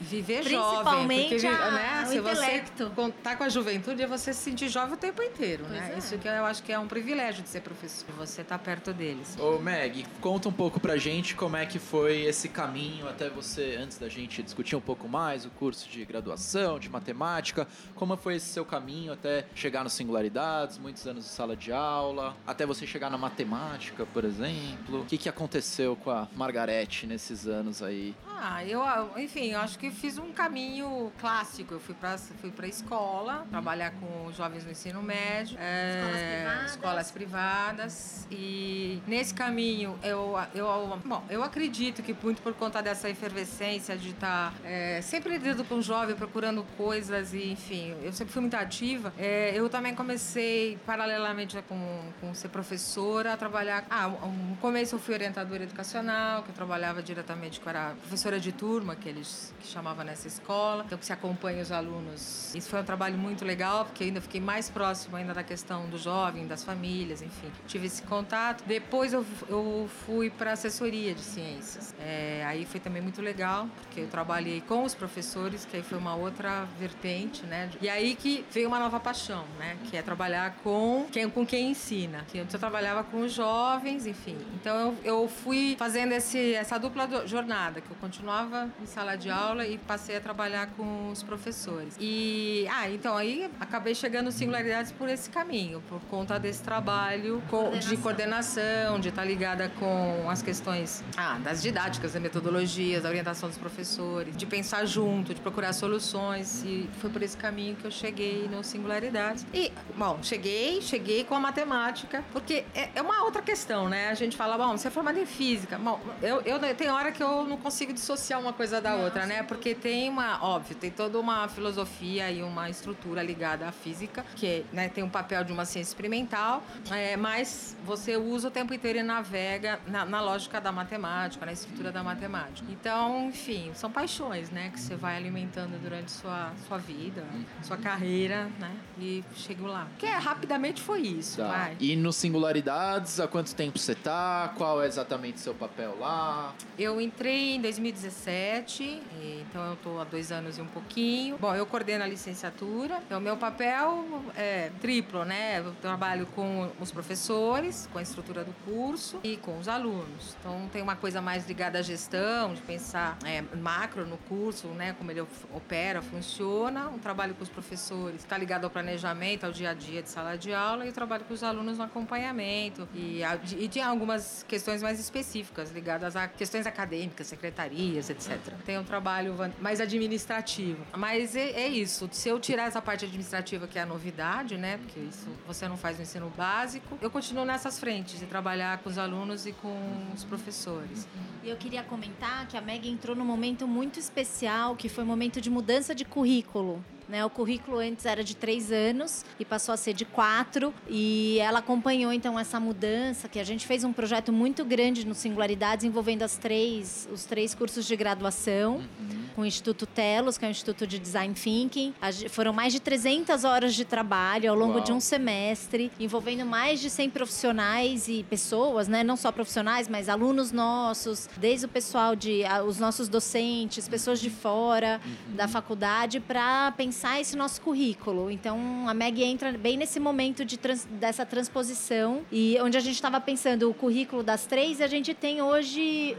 E, 0.00 0.04
viver 0.04 0.42
jovem. 0.48 0.70
Principalmente 0.70 1.34
porque, 1.34 1.46
a, 1.46 1.70
né? 1.70 2.02
o 2.04 2.08
se 2.08 2.18
intelecto. 2.18 2.92
você 2.94 2.94
tá 3.30 3.36
com 3.36 3.44
a 3.44 3.48
juventude, 3.48 4.02
é 4.02 4.06
você 4.06 4.32
se 4.32 4.40
sentir 4.40 4.68
jovem 4.68 4.94
o 4.94 4.96
tempo 4.96 5.22
inteiro, 5.22 5.64
pois 5.66 5.80
né? 5.80 5.92
É. 5.94 5.98
Isso 5.98 6.18
que 6.18 6.26
eu 6.26 6.44
acho 6.44 6.62
que 6.62 6.72
é 6.72 6.78
um 6.78 6.88
privilégio 6.88 7.42
de 7.42 7.48
ser 7.48 7.60
professor, 7.60 8.06
você 8.16 8.42
tá 8.42 8.58
perto 8.58 8.92
deles. 8.92 9.36
Ô, 9.38 9.58
Meg, 9.58 10.04
conta 10.20 10.48
um 10.48 10.52
pouco 10.52 10.80
pra 10.80 10.96
gente 10.96 11.34
como 11.34 11.56
é 11.56 11.64
que 11.64 11.78
foi 11.78 12.22
esse 12.22 12.48
caminho 12.48 13.08
até 13.08 13.28
você, 13.28 13.76
antes 13.80 13.98
da 13.98 14.08
gente 14.08 14.42
discutir 14.42 14.74
um 14.74 14.80
pouco 14.80 15.08
mais 15.08 15.44
o 15.44 15.50
curso 15.50 15.88
de 15.88 16.04
graduação, 16.04 16.78
de 16.78 16.88
matemática, 16.88 17.68
como 17.94 18.16
foi 18.16 18.36
esse 18.36 18.46
seu 18.46 18.64
caminho 18.64 19.12
até 19.12 19.46
chegar 19.54 19.84
no 19.84 19.90
Singularidades, 19.90 20.78
muitos 20.78 21.06
anos 21.06 21.24
de 21.24 21.30
sala 21.30 21.56
de 21.56 21.72
aula, 21.72 22.36
até 22.46 22.66
você 22.66 22.86
chegar 22.86 23.10
na 23.10 23.18
matemática, 23.18 24.04
por 24.06 24.24
exemplo. 24.24 25.02
O 25.02 25.04
que, 25.04 25.16
que 25.16 25.28
aconteceu 25.28 25.94
com 25.94 26.10
a 26.10 26.26
Margarete 26.34 27.06
nesses 27.06 27.46
anos 27.46 27.82
aí? 27.82 28.14
Ah, 28.42 28.60
Ah, 28.60 28.64
eu, 28.66 28.82
enfim, 29.16 29.52
eu 29.52 29.60
acho 29.60 29.78
que 29.78 29.90
fiz 29.90 30.18
um 30.18 30.32
caminho 30.32 31.10
clássico. 31.18 31.72
Eu 31.72 31.80
fui 31.80 31.94
para 31.94 32.18
fui 32.18 32.50
para 32.50 32.66
escola, 32.66 33.46
trabalhar 33.50 33.90
com 33.92 34.30
jovens 34.32 34.64
no 34.64 34.70
ensino 34.70 35.02
médio, 35.02 35.56
escolas, 35.56 36.16
é, 36.16 36.36
privadas. 36.36 36.70
escolas 36.70 37.10
privadas. 37.10 38.26
E 38.30 39.00
nesse 39.06 39.32
caminho, 39.32 39.98
eu, 40.02 40.34
eu, 40.54 40.66
bom, 41.04 41.24
eu 41.30 41.42
acredito 41.42 42.02
que 42.02 42.14
muito 42.22 42.42
por 42.42 42.52
conta 42.52 42.82
dessa 42.82 43.08
efervescência 43.08 43.96
de 43.96 44.10
estar 44.10 44.50
tá, 44.50 44.68
é, 44.68 45.00
sempre 45.00 45.38
lidando 45.38 45.64
com 45.64 45.80
jovem, 45.80 46.14
procurando 46.14 46.62
coisas 46.76 47.32
e, 47.32 47.52
enfim, 47.52 47.94
eu 48.02 48.12
sempre 48.12 48.32
fui 48.32 48.42
muito 48.42 48.54
ativa. 48.54 49.12
É, 49.18 49.52
eu 49.54 49.70
também 49.70 49.94
comecei, 49.94 50.78
paralelamente 50.84 51.56
com, 51.66 52.12
com 52.20 52.34
ser 52.34 52.48
professora, 52.48 53.32
a 53.32 53.36
trabalhar. 53.38 53.86
Ah, 53.88 54.08
no 54.08 54.56
começo 54.56 54.96
eu 54.96 54.98
fui 54.98 55.14
orientadora 55.14 55.62
educacional, 55.62 56.42
que 56.42 56.50
eu 56.50 56.54
trabalhava 56.54 57.02
diretamente 57.02 57.58
com 57.58 57.70
a 57.70 57.94
professora 58.02 58.29
professora 58.30 58.40
de 58.40 58.52
turma, 58.52 58.94
que 58.94 59.08
eles 59.08 59.52
que 59.60 59.66
chamavam 59.66 60.04
nessa 60.04 60.28
escola, 60.28 60.84
então 60.86 60.96
que 60.98 61.04
se 61.04 61.12
acompanha 61.12 61.62
os 61.62 61.72
alunos. 61.72 62.54
Isso 62.54 62.68
foi 62.68 62.80
um 62.80 62.84
trabalho 62.84 63.18
muito 63.18 63.44
legal, 63.44 63.84
porque 63.84 64.04
eu 64.04 64.08
ainda 64.08 64.20
fiquei 64.20 64.40
mais 64.40 64.70
próximo 64.70 65.16
ainda 65.16 65.34
da 65.34 65.42
questão 65.42 65.88
do 65.88 65.98
jovem, 65.98 66.46
das 66.46 66.64
famílias, 66.64 67.22
enfim. 67.22 67.50
Tive 67.66 67.86
esse 67.86 68.02
contato. 68.02 68.64
Depois 68.66 69.12
eu, 69.12 69.24
eu 69.48 69.88
fui 70.06 70.30
para 70.30 70.52
assessoria 70.52 71.14
de 71.14 71.20
ciências. 71.20 71.94
É, 72.00 72.44
aí 72.46 72.64
foi 72.64 72.80
também 72.80 73.02
muito 73.02 73.20
legal, 73.20 73.68
porque 73.82 74.00
eu 74.00 74.08
trabalhei 74.08 74.60
com 74.60 74.84
os 74.84 74.94
professores, 74.94 75.64
que 75.64 75.76
aí 75.76 75.82
foi 75.82 75.98
uma 75.98 76.14
outra 76.14 76.66
vertente, 76.78 77.44
né? 77.44 77.70
E 77.80 77.88
aí 77.88 78.14
que 78.14 78.44
veio 78.50 78.68
uma 78.68 78.78
nova 78.78 79.00
paixão, 79.00 79.44
né? 79.58 79.76
Que 79.84 79.96
é 79.96 80.02
trabalhar 80.02 80.56
com 80.62 81.06
quem, 81.10 81.28
com 81.28 81.44
quem 81.44 81.70
ensina. 81.70 82.24
Que 82.28 82.38
antes 82.38 82.54
eu 82.54 82.60
trabalhava 82.60 83.04
com 83.04 83.22
os 83.22 83.32
jovens, 83.32 84.06
enfim. 84.06 84.38
Então 84.54 84.76
eu, 84.76 84.96
eu 85.04 85.28
fui 85.28 85.76
fazendo 85.78 86.12
esse, 86.12 86.54
essa 86.54 86.78
dupla 86.78 87.26
jornada, 87.26 87.80
que 87.80 87.90
eu 87.90 87.96
continuo 87.96 88.19
continuava 88.20 88.68
em 88.80 88.86
sala 88.86 89.16
de 89.16 89.30
aula 89.30 89.66
e 89.66 89.78
passei 89.78 90.16
a 90.16 90.20
trabalhar 90.20 90.66
com 90.76 91.10
os 91.10 91.22
professores. 91.22 91.96
E, 91.98 92.66
ah, 92.70 92.90
então 92.90 93.16
aí 93.16 93.50
acabei 93.58 93.94
chegando 93.94 94.30
singularidades 94.30 94.92
por 94.92 95.08
esse 95.08 95.30
caminho, 95.30 95.82
por 95.88 96.00
conta 96.02 96.38
desse 96.38 96.62
trabalho 96.62 97.42
de 97.80 97.96
coordenação, 97.96 99.00
de 99.00 99.08
estar 99.08 99.24
ligada 99.24 99.70
com 99.78 100.28
as 100.28 100.42
questões 100.42 101.02
ah, 101.16 101.38
das 101.42 101.62
didáticas, 101.62 102.12
das 102.12 102.20
metodologias, 102.20 103.04
da 103.04 103.08
orientação 103.08 103.48
dos 103.48 103.56
professores, 103.56 104.36
de 104.36 104.44
pensar 104.44 104.84
junto, 104.84 105.32
de 105.32 105.40
procurar 105.40 105.72
soluções. 105.72 106.62
E 106.64 106.88
foi 107.00 107.08
por 107.08 107.22
esse 107.22 107.36
caminho 107.36 107.74
que 107.76 107.86
eu 107.86 107.90
cheguei 107.90 108.48
no 108.48 108.62
Singularidades. 108.62 109.46
E, 109.54 109.72
bom, 109.96 110.18
cheguei, 110.22 110.82
cheguei 110.82 111.24
com 111.24 111.34
a 111.34 111.40
matemática, 111.40 112.22
porque 112.32 112.64
é, 112.74 112.90
é 112.96 113.02
uma 113.02 113.24
outra 113.24 113.40
questão, 113.40 113.88
né? 113.88 114.08
A 114.08 114.14
gente 114.14 114.36
fala, 114.36 114.58
bom, 114.58 114.76
você 114.76 114.88
é 114.88 114.90
formada 114.90 115.18
em 115.18 115.26
física. 115.26 115.78
Bom, 115.78 115.98
eu, 116.20 116.42
eu 116.42 116.60
tem 116.74 116.90
hora 116.90 117.10
que 117.10 117.22
eu 117.22 117.44
não 117.44 117.56
consigo 117.56 117.92
dissociar 118.10 118.40
uma 118.40 118.52
coisa 118.52 118.80
da 118.80 118.96
outra, 118.96 119.24
né? 119.26 119.42
Porque 119.42 119.74
tem 119.74 120.08
uma, 120.08 120.42
óbvio, 120.42 120.74
tem 120.76 120.90
toda 120.90 121.18
uma 121.18 121.46
filosofia 121.48 122.30
e 122.30 122.42
uma 122.42 122.68
estrutura 122.68 123.22
ligada 123.22 123.68
à 123.68 123.72
física, 123.72 124.24
que 124.34 124.64
né, 124.72 124.88
tem 124.88 125.04
um 125.04 125.08
papel 125.08 125.44
de 125.44 125.52
uma 125.52 125.64
ciência 125.64 125.90
experimental, 125.90 126.62
é, 126.90 127.16
mas 127.16 127.76
você 127.84 128.16
usa 128.16 128.48
o 128.48 128.50
tempo 128.50 128.74
inteiro 128.74 128.98
e 128.98 129.02
navega 129.02 129.78
na, 129.86 130.04
na, 130.04 130.20
lógica 130.20 130.60
da 130.60 130.72
matemática, 130.72 131.46
na 131.46 131.52
estrutura 131.52 131.92
da 131.92 132.02
matemática. 132.02 132.66
Então, 132.70 133.28
enfim, 133.28 133.70
são 133.74 133.90
paixões, 133.90 134.50
né? 134.50 134.70
Que 134.70 134.80
você 134.80 134.96
vai 134.96 135.16
alimentando 135.16 135.80
durante 135.80 136.10
sua, 136.10 136.52
sua 136.66 136.78
vida, 136.78 137.24
sua 137.62 137.76
carreira, 137.76 138.50
né? 138.58 138.74
E 138.98 139.24
chego 139.34 139.66
lá. 139.66 139.86
Que 139.98 140.06
é, 140.06 140.16
rapidamente 140.16 140.82
foi 140.82 141.02
isso, 141.02 141.38
tá. 141.38 141.48
vai. 141.48 141.76
E 141.78 141.94
no 141.94 142.12
Singularidades, 142.12 143.20
há 143.20 143.28
quanto 143.28 143.54
tempo 143.54 143.78
você 143.78 143.94
tá? 143.94 144.52
Qual 144.56 144.82
é 144.82 144.86
exatamente 144.86 145.36
o 145.36 145.40
seu 145.40 145.54
papel 145.54 145.96
lá? 145.98 146.54
Eu 146.78 147.00
entrei 147.00 147.54
em 147.54 147.60
2017 147.60 147.89
2017, 147.90 149.02
então 149.40 149.66
eu 149.66 149.74
estou 149.74 150.00
há 150.00 150.04
dois 150.04 150.30
anos 150.30 150.58
e 150.58 150.60
um 150.62 150.66
pouquinho. 150.66 151.36
Bom, 151.38 151.54
eu 151.54 151.66
coordeno 151.66 152.04
a 152.04 152.06
licenciatura, 152.06 153.00
então 153.04 153.20
meu 153.20 153.36
papel 153.36 154.22
é 154.36 154.70
triplo, 154.80 155.24
né? 155.24 155.58
Eu 155.58 155.72
trabalho 155.80 156.26
com 156.26 156.70
os 156.80 156.92
professores, 156.92 157.88
com 157.92 157.98
a 157.98 158.02
estrutura 158.02 158.44
do 158.44 158.52
curso 158.64 159.18
e 159.24 159.36
com 159.36 159.58
os 159.58 159.68
alunos. 159.68 160.36
Então 160.38 160.68
tem 160.72 160.82
uma 160.82 160.96
coisa 160.96 161.20
mais 161.20 161.46
ligada 161.46 161.78
à 161.78 161.82
gestão, 161.82 162.54
de 162.54 162.62
pensar 162.62 163.18
é, 163.24 163.42
macro 163.56 164.06
no 164.06 164.16
curso, 164.16 164.68
né? 164.68 164.94
Como 164.96 165.10
ele 165.10 165.20
opera, 165.20 166.00
funciona. 166.00 166.88
Um 166.88 166.98
trabalho 166.98 167.34
com 167.34 167.42
os 167.42 167.48
professores 167.48 168.22
está 168.22 168.38
ligado 168.38 168.64
ao 168.64 168.70
planejamento, 168.70 169.44
ao 169.44 169.52
dia 169.52 169.70
a 169.70 169.74
dia 169.74 170.02
de 170.02 170.08
sala 170.08 170.36
de 170.36 170.52
aula 170.52 170.86
e 170.86 170.92
trabalho 170.92 171.24
com 171.24 171.34
os 171.34 171.42
alunos 171.42 171.78
no 171.78 171.84
acompanhamento 171.84 172.88
e, 172.94 173.20
e 173.58 173.68
de 173.68 173.80
algumas 173.80 174.44
questões 174.48 174.82
mais 174.82 175.00
específicas 175.00 175.70
ligadas 175.72 176.14
a 176.14 176.28
questões 176.28 176.66
acadêmicas, 176.66 177.26
secretaria 177.26 177.79
etc. 178.10 178.38
Tem 178.64 178.78
um 178.78 178.84
trabalho 178.84 179.34
mais 179.60 179.80
administrativo. 179.80 180.84
Mas 180.96 181.36
é, 181.36 181.50
é, 181.62 181.68
isso. 181.68 182.08
Se 182.12 182.28
eu 182.28 182.38
tirar 182.38 182.64
essa 182.64 182.80
parte 182.82 183.04
administrativa, 183.04 183.66
que 183.66 183.78
é 183.78 183.82
a 183.82 183.86
novidade, 183.86 184.56
né? 184.56 184.78
Porque 184.78 185.00
isso 185.00 185.28
você 185.46 185.68
não 185.68 185.76
faz 185.76 185.96
no 185.96 186.02
ensino 186.02 186.32
básico, 186.36 186.98
eu 187.00 187.10
continuo 187.10 187.44
nessas 187.44 187.78
frentes 187.78 188.18
de 188.18 188.26
trabalhar 188.26 188.78
com 188.78 188.88
os 188.88 188.98
alunos 188.98 189.46
e 189.46 189.52
com 189.52 189.76
os 190.14 190.24
professores. 190.24 191.06
E 191.42 191.48
eu 191.48 191.56
queria 191.56 191.82
comentar 191.82 192.46
que 192.46 192.56
a 192.56 192.60
Meg 192.60 192.88
entrou 192.88 193.16
num 193.16 193.24
momento 193.24 193.66
muito 193.66 193.98
especial, 193.98 194.76
que 194.76 194.88
foi 194.88 195.04
um 195.04 195.06
momento 195.06 195.40
de 195.40 195.48
mudança 195.50 195.94
de 195.94 196.04
currículo. 196.04 196.84
Né? 197.10 197.24
O 197.24 197.30
currículo 197.30 197.78
antes 197.78 198.06
era 198.06 198.22
de 198.22 198.36
três 198.36 198.70
anos 198.70 199.24
e 199.38 199.44
passou 199.44 199.72
a 199.72 199.76
ser 199.76 199.92
de 199.92 200.04
quatro. 200.04 200.72
E 200.88 201.38
ela 201.40 201.58
acompanhou 201.58 202.12
então 202.12 202.38
essa 202.38 202.60
mudança, 202.60 203.28
que 203.28 203.40
a 203.40 203.44
gente 203.44 203.66
fez 203.66 203.82
um 203.82 203.92
projeto 203.92 204.32
muito 204.32 204.64
grande 204.64 205.04
no 205.04 205.14
Singularidades 205.14 205.84
envolvendo 205.84 206.22
as 206.22 206.38
três, 206.38 207.08
os 207.12 207.24
três 207.24 207.54
cursos 207.54 207.84
de 207.84 207.96
graduação. 207.96 208.76
Uhum 208.76 209.19
com 209.30 209.42
o 209.42 209.46
Instituto 209.46 209.86
Telos, 209.86 210.38
que 210.38 210.44
é 210.44 210.48
o 210.48 210.50
Instituto 210.50 210.86
de 210.86 210.98
Design 210.98 211.34
Thinking. 211.34 211.94
Foram 212.30 212.52
mais 212.52 212.72
de 212.72 212.80
300 212.80 213.44
horas 213.44 213.74
de 213.74 213.84
trabalho 213.84 214.50
ao 214.50 214.56
longo 214.56 214.74
Uau. 214.74 214.84
de 214.84 214.92
um 214.92 215.00
semestre, 215.00 215.90
envolvendo 215.98 216.44
mais 216.44 216.80
de 216.80 216.90
100 216.90 217.10
profissionais 217.10 218.08
e 218.08 218.24
pessoas, 218.24 218.88
né? 218.88 219.02
não 219.02 219.16
só 219.16 219.32
profissionais, 219.32 219.88
mas 219.88 220.08
alunos 220.08 220.52
nossos, 220.52 221.28
desde 221.36 221.66
o 221.66 221.68
pessoal 221.68 222.14
de 222.14 222.42
os 222.66 222.78
nossos 222.78 223.08
docentes, 223.08 223.88
pessoas 223.88 224.20
de 224.20 224.30
fora 224.30 225.00
uhum. 225.04 225.36
da 225.36 225.48
faculdade, 225.48 226.20
para 226.20 226.72
pensar 226.72 227.20
esse 227.20 227.36
nosso 227.36 227.60
currículo. 227.60 228.30
Então, 228.30 228.88
a 228.88 228.94
Meg 228.94 229.22
entra 229.22 229.52
bem 229.52 229.76
nesse 229.76 229.98
momento 229.98 230.44
de 230.44 230.56
trans, 230.56 230.86
dessa 230.90 231.26
transposição 231.26 232.22
e 232.30 232.58
onde 232.60 232.76
a 232.76 232.80
gente 232.80 232.94
estava 232.94 233.20
pensando 233.20 233.68
o 233.68 233.74
currículo 233.74 234.22
das 234.22 234.46
três, 234.46 234.80
a 234.80 234.86
gente 234.86 235.14
tem 235.14 235.42
hoje 235.42 236.16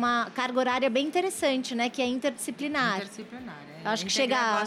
uma 0.00 0.30
carga 0.34 0.58
horária 0.58 0.88
bem 0.88 1.06
interessante, 1.06 1.74
né? 1.74 1.90
Que 1.90 2.00
é 2.00 2.06
inter 2.06 2.30
interdisciplinar. 2.30 2.96
Interdisciplinar, 2.96 3.56
é. 3.84 3.88
Acho 3.88 4.04
que 4.06 4.10
chega 4.10 4.64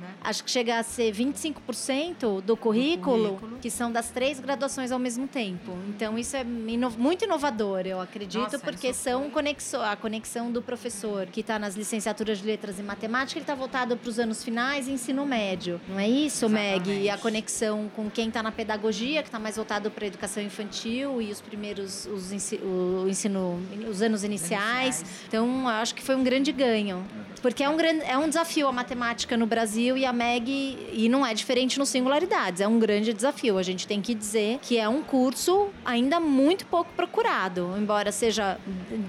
né? 0.00 0.03
Acho 0.24 0.42
que 0.42 0.50
chega 0.50 0.78
a 0.78 0.82
ser 0.82 1.12
25% 1.12 2.40
do 2.40 2.56
currículo, 2.56 3.34
currículo, 3.34 3.58
que 3.60 3.70
são 3.70 3.92
das 3.92 4.10
três 4.10 4.40
graduações 4.40 4.90
ao 4.90 4.98
mesmo 4.98 5.28
tempo. 5.28 5.72
Então 5.88 6.18
isso 6.18 6.36
é 6.36 6.40
ino 6.40 6.90
muito 6.92 7.24
inovador, 7.24 7.82
eu 7.86 8.00
acredito, 8.00 8.40
Nossa, 8.40 8.58
porque 8.58 8.92
são 8.94 9.28
conexo 9.30 9.76
a 9.76 9.94
conexão 9.96 10.50
do 10.50 10.62
professor 10.62 11.26
que 11.26 11.40
está 11.40 11.58
nas 11.58 11.74
licenciaturas 11.76 12.38
de 12.38 12.46
letras 12.46 12.78
e 12.78 12.82
matemática, 12.82 13.38
ele 13.38 13.42
está 13.42 13.54
voltado 13.54 13.96
para 13.96 14.08
os 14.08 14.18
anos 14.18 14.42
finais 14.42 14.88
e 14.88 14.92
ensino 14.92 15.26
médio. 15.26 15.80
Não 15.88 15.98
é 15.98 16.08
isso, 16.08 16.46
Exatamente. 16.46 16.88
Meg? 16.88 17.02
E 17.02 17.10
a 17.10 17.18
conexão 17.18 17.90
com 17.94 18.10
quem 18.10 18.28
está 18.28 18.42
na 18.42 18.50
pedagogia, 18.50 19.22
que 19.22 19.28
está 19.28 19.38
mais 19.38 19.56
voltado 19.56 19.90
para 19.90 20.04
a 20.04 20.08
educação 20.08 20.42
infantil 20.42 21.20
e 21.20 21.30
os 21.30 21.40
primeiros 21.40 22.06
os 22.06 22.32
ensino, 22.32 22.64
os 23.88 24.02
anos 24.02 24.24
iniciais. 24.24 25.00
iniciais. 25.00 25.04
Então, 25.28 25.68
acho 25.68 25.94
que 25.94 26.02
foi 26.02 26.16
um 26.16 26.24
grande 26.24 26.52
ganho. 26.52 27.04
Porque 27.44 27.62
é 27.62 27.68
um, 27.68 27.76
grande, 27.76 28.02
é 28.06 28.16
um 28.16 28.26
desafio 28.26 28.66
a 28.66 28.72
matemática 28.72 29.36
no 29.36 29.44
Brasil 29.44 29.98
e 29.98 30.06
a 30.06 30.14
MEG, 30.14 30.78
e 30.94 31.10
não 31.10 31.26
é 31.26 31.34
diferente 31.34 31.78
no 31.78 31.84
Singularidades, 31.84 32.62
é 32.62 32.66
um 32.66 32.78
grande 32.78 33.12
desafio. 33.12 33.58
A 33.58 33.62
gente 33.62 33.86
tem 33.86 34.00
que 34.00 34.14
dizer 34.14 34.58
que 34.62 34.78
é 34.78 34.88
um 34.88 35.02
curso 35.02 35.68
ainda 35.84 36.18
muito 36.18 36.64
pouco 36.64 36.90
procurado, 36.96 37.74
embora 37.76 38.10
seja 38.10 38.56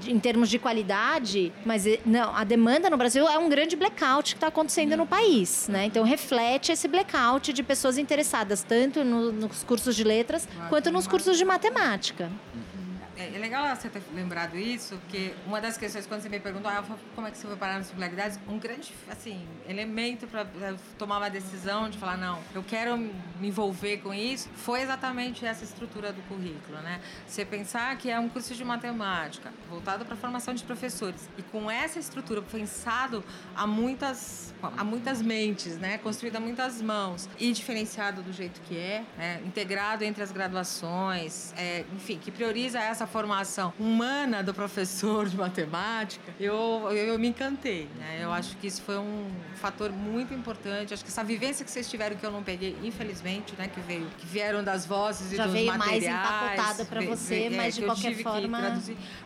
em 0.05 0.19
termos 0.19 0.49
de 0.49 0.59
qualidade, 0.59 1.53
mas 1.65 1.85
não, 2.05 2.35
a 2.35 2.43
demanda 2.43 2.89
no 2.89 2.97
Brasil 2.97 3.25
é 3.25 3.39
um 3.39 3.47
grande 3.47 3.77
blackout 3.77 4.33
que 4.33 4.37
está 4.37 4.47
acontecendo 4.47 4.97
no 4.97 5.07
país, 5.07 5.69
né? 5.69 5.85
Então 5.85 6.03
reflete 6.03 6.73
esse 6.73 6.89
blackout 6.89 7.53
de 7.53 7.63
pessoas 7.63 7.97
interessadas 7.97 8.63
tanto 8.63 9.01
no, 9.01 9.31
nos 9.31 9.63
cursos 9.63 9.95
de 9.95 10.03
letras 10.03 10.45
quanto 10.67 10.91
nos 10.91 11.07
cursos 11.07 11.37
de 11.37 11.45
matemática. 11.45 12.29
É, 13.17 13.37
legal 13.37 13.73
você 13.75 13.89
ter 13.89 14.01
lembrado 14.13 14.57
isso, 14.57 14.97
porque 14.97 15.33
uma 15.45 15.61
das 15.61 15.77
questões, 15.77 16.05
quando 16.05 16.21
você 16.21 16.29
me 16.29 16.39
perguntou 16.39 16.69
ah, 16.69 16.83
como 17.13 17.27
é 17.27 17.31
que 17.31 17.37
você 17.37 17.47
foi 17.47 17.55
parar 17.55 17.77
nas 17.77 17.87
singularidades, 17.87 18.39
um 18.47 18.59
grande 18.59 18.93
assim, 19.09 19.47
elemento 19.67 20.27
para 20.27 20.45
tomar 20.97 21.17
uma 21.17 21.29
decisão 21.29 21.89
de 21.89 21.97
falar, 21.97 22.17
não, 22.17 22.39
eu 22.53 22.63
quero 22.63 22.97
me 22.97 23.47
envolver 23.47 23.97
com 23.97 24.13
isso, 24.13 24.49
foi 24.55 24.81
exatamente 24.81 25.45
essa 25.45 25.63
estrutura 25.63 26.11
do 26.11 26.21
currículo. 26.23 26.77
Né? 26.79 26.99
Você 27.25 27.45
pensar 27.45 27.95
que 27.97 28.09
é 28.09 28.19
um 28.19 28.27
curso 28.27 28.53
de 28.53 28.63
matemática 28.65 29.51
voltado 29.69 30.05
para 30.05 30.15
a 30.15 30.17
formação 30.17 30.53
de 30.53 30.63
professores, 30.63 31.29
e 31.37 31.41
com 31.43 31.71
essa 31.71 31.99
estrutura 31.99 32.41
pensado 32.41 33.23
a 33.55 33.65
muitas, 33.65 34.53
a 34.61 34.83
muitas 34.83 35.21
mentes, 35.21 35.77
né? 35.77 35.97
construído 35.99 36.35
a 36.35 36.39
muitas 36.39 36.81
mãos, 36.81 37.29
e 37.39 37.51
diferenciado 37.53 38.21
do 38.21 38.33
jeito 38.33 38.59
que 38.61 38.77
é, 38.77 39.03
né? 39.17 39.41
integrado 39.45 40.03
entre 40.03 40.21
as 40.21 40.31
graduações, 40.31 41.53
é, 41.57 41.85
enfim, 41.93 42.17
que 42.17 42.29
prioriza 42.29 42.79
essa 42.79 43.04
essa 43.05 43.07
formação 43.07 43.73
humana 43.79 44.43
do 44.43 44.53
professor 44.53 45.29
de 45.29 45.37
matemática, 45.37 46.33
eu, 46.39 46.87
eu, 46.89 46.91
eu 46.91 47.19
me 47.19 47.27
encantei. 47.27 47.87
Né? 47.97 48.19
Eu 48.21 48.33
acho 48.33 48.57
que 48.57 48.67
isso 48.67 48.81
foi 48.81 48.97
um 48.97 49.29
fator 49.55 49.91
muito 49.91 50.33
importante. 50.33 50.93
Acho 50.93 51.03
que 51.03 51.09
essa 51.09 51.23
vivência 51.23 51.63
que 51.63 51.71
vocês 51.71 51.89
tiveram 51.89 52.15
que 52.17 52.25
eu 52.25 52.31
não 52.31 52.43
peguei, 52.43 52.75
infelizmente, 52.83 53.53
né, 53.57 53.67
que 53.67 53.79
veio, 53.81 54.07
que 54.17 54.25
vieram 54.25 54.63
das 54.63 54.85
vozes 54.85 55.31
e 55.31 55.35
Já 55.35 55.45
dos 55.45 55.53
veio 55.53 55.67
materiais. 55.67 56.03
mais 56.03 56.25
empacotada 56.25 56.85
para 56.85 57.01
você, 57.01 57.35
veio, 57.35 57.57
mas 57.57 57.77
é, 57.77 57.79
de 57.79 57.85
qualquer 57.85 58.15
forma. 58.15 58.81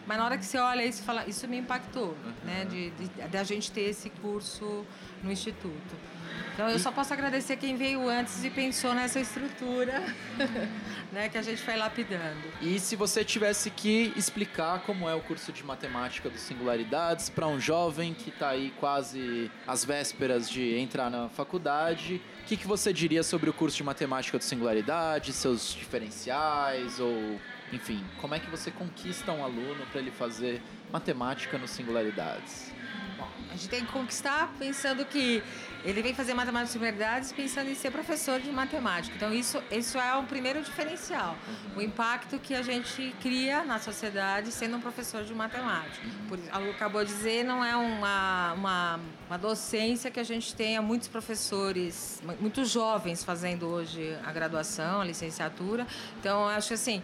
Mas 0.06 0.18
na 0.18 0.26
hora 0.26 0.38
que 0.38 0.46
você 0.46 0.58
olha 0.58 0.86
isso, 0.86 1.02
fala, 1.04 1.26
isso 1.26 1.48
me 1.48 1.58
impactou, 1.58 2.16
né, 2.44 2.66
de, 2.66 2.92
de, 2.92 3.08
de 3.08 3.38
a 3.38 3.44
gente 3.44 3.72
ter 3.72 3.82
esse 3.82 4.10
curso 4.10 4.86
no 5.24 5.32
instituto. 5.32 6.10
Então 6.54 6.70
eu 6.70 6.78
só 6.78 6.92
posso 6.92 7.14
agradecer 7.14 7.56
quem 7.56 7.78
veio 7.78 8.08
antes 8.10 8.44
e 8.44 8.50
pensou 8.50 8.94
nessa 8.94 9.20
estrutura, 9.20 10.04
né, 11.12 11.30
que 11.30 11.38
a 11.38 11.42
gente 11.42 11.62
foi 11.62 11.78
lapidando. 11.78 12.42
E 12.62 12.78
se 12.80 12.98
você 12.98 13.24
tivesse 13.24 13.69
que 13.70 14.14
explicar 14.16 14.82
como 14.82 15.08
é 15.08 15.16
o 15.16 15.22
curso 15.22 15.52
de 15.52 15.64
matemática 15.64 16.30
dos 16.30 16.42
singularidades 16.42 17.30
para 17.30 17.48
um 17.48 17.60
jovem 17.60 18.14
que 18.14 18.30
está 18.30 18.50
aí 18.50 18.74
quase 18.80 19.52
às 19.68 19.84
vésperas 19.84 20.50
de 20.50 20.78
entrar 20.78 21.10
na 21.10 21.30
faculdade, 21.30 22.22
o 22.42 22.46
que, 22.46 22.58
que 22.58 22.68
você 22.68 22.92
diria 22.94 23.24
sobre 23.24 23.50
o 23.50 23.54
curso 23.54 23.78
de 23.78 23.84
matemática 23.84 24.38
dos 24.38 24.48
singularidades, 24.48 25.36
seus 25.36 25.74
diferenciais 25.74 27.00
ou 27.00 27.40
enfim, 27.72 28.04
como 28.20 28.34
é 28.34 28.40
que 28.40 28.50
você 28.50 28.72
conquista 28.72 29.32
um 29.32 29.44
aluno 29.44 29.86
para 29.92 30.02
ele 30.02 30.12
fazer 30.12 30.62
matemática 30.92 31.58
nos 31.58 31.70
singularidades? 31.70 32.72
Bom, 33.18 33.30
a 33.50 33.52
gente 33.52 33.70
tem 33.70 33.86
que 33.86 33.92
conquistar 33.92 34.52
pensando 34.58 35.06
que 35.06 35.44
ele 35.84 36.02
vem 36.02 36.14
fazer 36.14 36.34
matemática 36.34 36.74
de 36.74 36.80
verdades 36.80 37.32
pensando 37.32 37.70
em 37.70 37.76
ser 37.76 37.92
professor 37.92 38.40
de 38.40 38.52
matemática. 38.52 39.16
Então, 39.16 39.34
isso, 39.34 39.62
isso 39.72 39.98
é 39.98 40.16
o 40.16 40.24
primeiro 40.24 40.62
diferencial. 40.62 41.38
O 41.76 41.82
impacto 41.82 42.38
que 42.40 42.54
a 42.54 42.62
gente 42.62 43.16
cria 43.22 43.64
na 43.64 43.80
sociedade 43.80 44.52
sendo 44.52 44.78
um 44.78 44.82
professor 44.82 45.24
de 45.24 45.34
matemática. 45.34 46.06
Por, 46.28 46.40
acabou 46.70 47.04
de 47.04 47.14
dizer, 47.14 47.44
não 47.44 47.64
é 47.64 47.76
uma, 47.76 48.54
uma, 48.54 49.00
uma 49.28 49.38
docência 49.38 50.12
que 50.12 50.20
a 50.20 50.24
gente 50.24 50.54
tenha 50.54 50.82
muitos 50.82 51.08
professores, 51.08 52.22
muitos 52.40 52.70
jovens 52.70 53.24
fazendo 53.24 53.68
hoje 53.68 54.18
a 54.26 54.32
graduação, 54.32 55.02
a 55.02 55.06
licenciatura. 55.06 55.88
Então, 56.20 56.48
acho 56.50 56.74
assim, 56.74 57.02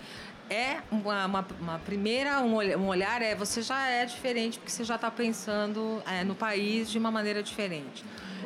é 0.50 0.79
uma, 0.91 1.25
uma, 1.25 1.48
uma, 1.60 1.79
primeira 1.79 2.41
um 2.41 2.88
olhar, 2.88 3.22
é 3.22 3.34
você 3.34 3.62
já 3.62 3.88
é 3.88 4.05
diferente 4.05 4.60
porque 4.60 4.72
você 4.72 4.84
já 4.84 4.96
está 4.96 5.10
pensando 5.10 6.03
é, 6.05 6.24
no 6.24 6.36
país 6.36 6.91
de 6.91 7.00
uma 7.00 7.10
maneira 7.10 7.41
diferente 7.41 8.03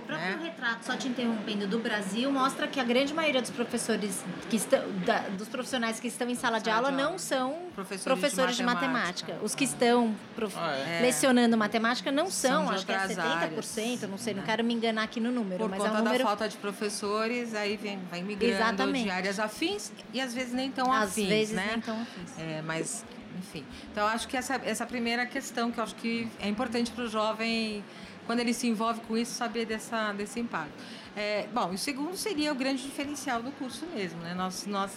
próprio 0.10 0.38
né? 0.38 0.44
retrato, 0.44 0.86
só 0.86 0.96
te 0.96 1.08
interrompendo, 1.08 1.68
do 1.68 1.78
Brasil 1.78 2.32
mostra 2.32 2.68
que 2.68 2.80
a 2.80 2.84
grande 2.84 3.14
maioria 3.14 3.42
dos 3.42 3.52
professores 3.52 4.24
que 4.50 4.56
estão, 4.56 4.82
da, 5.06 5.20
dos 5.30 5.48
profissionais 5.48 6.00
que 6.00 6.08
estão 6.08 6.28
em 6.28 6.36
sala, 6.36 6.60
de, 6.60 6.70
aula 6.70 6.90
não 6.90 7.20
são 7.20 7.70
professores, 7.76 8.20
professores 8.20 8.56
de, 8.58 8.64
matemática. 8.64 8.88
de, 8.88 9.32
matemática. 9.34 9.46
Os 9.46 9.54
que 9.54 9.64
estão 9.64 10.16
prof... 10.36 10.56
ah, 10.58 10.76
é. 10.76 11.02
lecionando 11.02 11.56
matemática 11.56 12.12
não 12.12 12.30
são, 12.30 12.66
são 12.66 12.74
acho 12.74 12.86
que 12.86 12.92
é 12.92 13.08
70%, 13.08 13.20
áreas. 13.20 14.10
não 14.10 14.18
sei, 14.18 14.34
não 14.34 14.44
quero 14.44 14.64
me 14.64 14.74
enganar 14.74 15.04
aqui 15.04 15.20
no 15.20 15.32
número, 15.32 15.60
Por 15.60 15.70
mas 15.70 15.80
conta 15.80 15.92
é 15.92 15.94
um 15.94 16.04
número... 16.04 16.24
da 16.24 16.26
falta 16.26 16.50
de 16.50 16.58
professores, 16.58 17.54
aí 17.54 17.78
vem, 17.78 18.00
vai 18.10 18.24
migrando 18.24 18.56
Exatamente. 18.56 19.04
de 19.04 19.12
áreas 19.12 19.40
afins 19.40 19.92
e 20.12 20.20
às 20.20 20.34
vezes 20.34 20.54
nem 20.54 20.72
tão 20.72 20.92
às 20.92 21.12
afins, 21.12 21.28
vezes 21.28 21.56
né? 21.56 21.68
nem 21.72 21.82
tão 21.82 22.02
afins. 22.02 22.40
É, 22.40 22.62
mas 22.64 23.06
enfim. 23.38 23.64
Então 23.92 24.08
acho 24.08 24.28
que 24.28 24.36
essa 24.36 24.60
essa 24.66 24.86
primeira 24.86 25.26
questão 25.26 25.72
que 25.72 25.80
eu 25.80 25.84
acho 25.84 25.96
que 25.96 26.28
é 26.40 26.50
importante 26.50 26.92
para 26.92 27.04
o 27.04 27.08
jovem 27.08 27.84
quando 28.30 28.42
ele 28.42 28.54
se 28.54 28.68
envolve 28.68 29.02
com 29.08 29.18
isso, 29.18 29.34
saber 29.34 29.66
dessa, 29.66 30.14
desse 30.14 30.40
impacto. 30.40 30.72
É, 31.16 31.48
bom, 31.52 31.72
o 31.72 31.78
segundo 31.80 32.16
seria 32.16 32.52
o 32.52 32.56
grande 32.56 32.84
diferencial 32.84 33.42
do 33.42 33.52
curso 33.54 33.88
mesmo. 33.88 34.20
Né? 34.20 34.36
Nós, 34.36 34.68
nós 34.68 34.92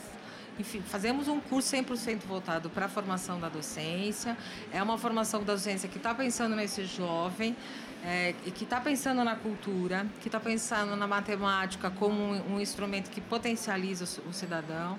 enfim, 0.58 0.82
fazemos 0.82 1.28
um 1.28 1.40
curso 1.40 1.74
100% 1.74 2.26
voltado 2.26 2.68
para 2.68 2.84
a 2.84 2.88
formação 2.90 3.40
da 3.40 3.48
docência. 3.48 4.36
É 4.70 4.82
uma 4.82 4.98
formação 4.98 5.42
da 5.42 5.54
docência 5.54 5.88
que 5.88 5.96
está 5.96 6.14
pensando 6.14 6.54
nesse 6.54 6.84
jovem, 6.84 7.56
é, 8.04 8.34
que 8.54 8.64
está 8.64 8.78
pensando 8.78 9.24
na 9.24 9.34
cultura, 9.34 10.06
que 10.20 10.28
está 10.28 10.38
pensando 10.38 10.94
na 10.94 11.06
matemática 11.06 11.90
como 11.90 12.20
um, 12.20 12.56
um 12.56 12.60
instrumento 12.60 13.08
que 13.08 13.22
potencializa 13.22 14.04
o, 14.26 14.28
o 14.28 14.32
cidadão 14.34 14.98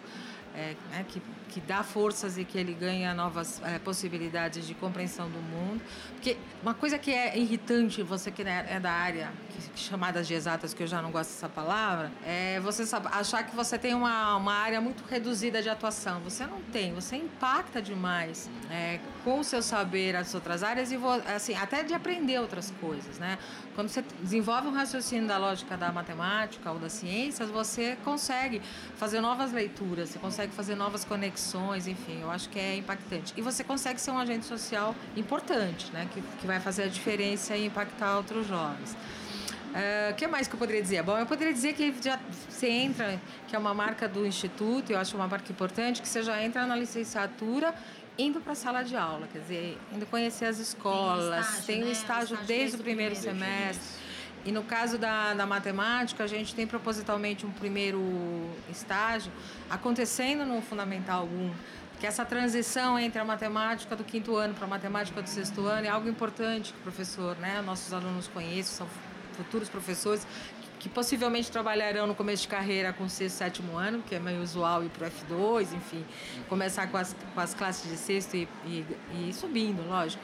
é, 0.55 0.75
é, 0.93 1.03
que, 1.03 1.22
que 1.50 1.60
dá 1.62 1.83
forças 1.83 2.38
e 2.38 2.45
que 2.45 2.57
ele 2.57 2.74
ganha 2.74 3.13
novas 3.13 3.62
é, 3.63 3.79
possibilidades 3.79 4.67
de 4.67 4.74
compreensão 4.74 5.29
do 5.29 5.39
mundo. 5.39 5.81
Porque 6.13 6.38
uma 6.62 6.74
coisa 6.74 6.98
que 6.98 7.12
é 7.12 7.38
irritante, 7.38 8.01
você 8.03 8.31
que 8.31 8.41
é 8.43 8.79
da 8.79 8.91
área, 8.91 9.31
que, 9.50 9.79
chamadas 9.79 10.27
de 10.27 10.33
exatas, 10.33 10.74
que 10.74 10.83
eu 10.83 10.88
já 10.88 11.01
não 11.01 11.12
gosto 11.12 11.31
dessa 11.31 11.50
palavra, 11.50 12.12
é 12.25 12.60
você 12.60 12.83
achar 13.12 13.43
que 13.43 13.55
você 13.55 13.77
tem 13.77 13.94
uma, 13.94 14.35
uma 14.35 14.53
área 14.53 14.79
muito 14.79 15.03
reduzida 15.05 15.61
de 15.61 15.70
atuação. 15.70 16.20
Você 16.22 16.46
não 16.46 16.61
tem, 16.72 16.94
você 16.94 17.16
impacta 17.16 17.81
demais 17.81 18.50
é, 18.70 19.00
com 19.24 19.39
o 19.39 19.44
seu 19.44 19.61
saber 19.61 20.16
as 20.16 20.33
outras 20.33 20.63
áreas 20.63 20.92
e 20.92 21.00
assim, 21.33 21.55
até 21.55 21.83
de 21.83 21.94
aprender 21.94 22.39
outras 22.39 22.72
coisas. 22.79 23.18
Né? 23.18 23.37
Quando 23.75 23.89
você 23.89 24.03
desenvolve 24.22 24.68
um 24.68 24.74
raciocínio 24.74 25.27
da 25.27 25.37
lógica 25.37 25.75
da 25.75 25.92
matemática 25.92 26.72
ou 26.72 26.77
das 26.77 26.94
ciências, 26.94 27.50
você 27.50 27.98
consegue 28.03 28.61
fazer 28.98 29.20
novas 29.20 29.51
leituras, 29.51 30.09
você 30.09 30.20
consegue 30.20 30.43
fazer 30.51 30.75
novas 30.75 31.06
conexões, 31.06 31.88
enfim, 31.88 32.20
eu 32.22 32.29
acho 32.29 32.50
que 32.50 32.60
é 32.60 32.75
impactante. 32.75 33.34
E 33.38 33.42
você 33.42 33.64
consegue 33.64 34.01
ser 34.01 34.12
um 34.12 34.18
agente 34.18 34.46
social 34.46 34.96
importante, 35.16 35.92
né, 35.92 36.08
que, 36.14 36.22
que 36.22 36.48
vai 36.48 36.60
fazer 36.60 36.84
a 36.84 36.88
diferença 36.88 37.56
e 37.56 37.66
impactar 37.66 38.18
outros 38.18 38.48
jovens. 38.48 38.92
O 38.94 39.75
uh, 39.75 39.79
eh, 39.79 40.14
que 40.16 40.27
mais 40.27 40.48
que 40.48 40.53
eu 40.53 40.60
poderia 40.60 40.82
dizer? 40.82 41.01
Bom, 41.01 41.18
eu 41.18 41.25
poderia 41.25 41.51
dizer 41.51 41.74
que 41.74 41.96
já 42.03 42.20
você 42.48 42.70
entra, 42.70 43.20
que 43.48 43.56
é 43.56 43.60
uma 43.60 43.74
marca 43.74 44.08
do 44.08 44.25
Instituto, 44.25 44.92
eu 44.92 45.00
acho 45.00 45.16
uma 45.16 45.27
marca 45.27 45.51
importante, 45.51 46.00
que 46.00 46.08
você 46.08 46.22
já 46.22 46.44
entra 46.44 46.68
na 46.68 46.75
licenciatura 46.75 47.74
indo 48.18 48.40
para 48.40 48.53
a 48.53 48.56
sala 48.56 48.84
de 48.84 48.96
aula, 48.96 49.27
quer 49.32 49.40
dizer, 49.40 49.77
indo 49.92 50.06
conhecer 50.06 50.46
as 50.46 50.60
escolas, 50.60 51.25
tem 51.25 51.34
o 51.34 51.42
estágio, 51.42 51.66
tem 51.66 51.84
né? 51.84 51.92
estágio, 51.92 52.24
estágio 52.24 52.38
desde, 52.38 52.53
desde 52.53 52.75
o 52.77 52.84
primeiro, 52.84 53.16
primeiro 53.16 53.40
semestre. 53.40 54.02
E 54.46 54.51
no 54.51 54.64
caso 54.64 54.98
da, 54.98 55.34
da 55.34 55.46
matemática, 55.46 56.24
a 56.24 56.27
gente 56.27 56.53
tem 56.53 56.68
propositalmente 56.68 57.46
um 57.46 57.51
primeiro 57.51 58.01
estágio 58.70 59.32
acontecendo 59.70 60.46
no 60.46 60.62
Fundamental 60.62 61.25
1, 61.25 61.53
que 62.00 62.06
essa 62.06 62.25
transição 62.25 63.00
entre 63.00 63.20
a 63.22 63.24
matemática 63.24 63.96
do 63.96 64.03
quinto 64.03 64.36
ano 64.36 64.53
para 64.53 64.66
a 64.66 64.68
matemática 64.68 65.22
do 65.22 65.29
sexto 65.29 65.66
ano 65.66 65.88
é 65.88 65.90
algo 65.90 66.10
importante 66.10 66.74
que 66.74 66.79
o 66.79 66.82
professor, 66.82 67.38
né, 67.38 67.62
nossos 67.62 67.94
alunos 67.94 68.27
conheçam, 68.27 68.86
são 68.86 68.88
futuros 69.38 69.70
professores 69.70 70.27
que 70.77 70.90
possivelmente 70.90 71.50
trabalharão 71.50 72.06
no 72.06 72.14
começo 72.14 72.42
de 72.42 72.50
carreira 72.50 72.92
com 72.92 73.06
o 73.06 73.10
sexto, 73.10 73.38
sétimo 73.38 73.77
ano, 73.77 74.03
que 74.06 74.14
é 74.14 74.20
meio 74.20 74.42
usual 74.42 74.84
ir 74.84 74.90
para 74.90 75.08
o 75.08 75.10
F2, 75.10 75.74
enfim, 75.74 76.06
começar 76.50 76.88
com 76.88 76.98
as, 76.98 77.16
com 77.34 77.40
as 77.40 77.53
classes 77.53 77.90
de 77.90 77.96
sexto 77.96 78.36
e, 78.36 78.50
e, 78.66 78.86
e 79.29 79.34
subindo, 79.34 79.88
lógico. 79.88 80.22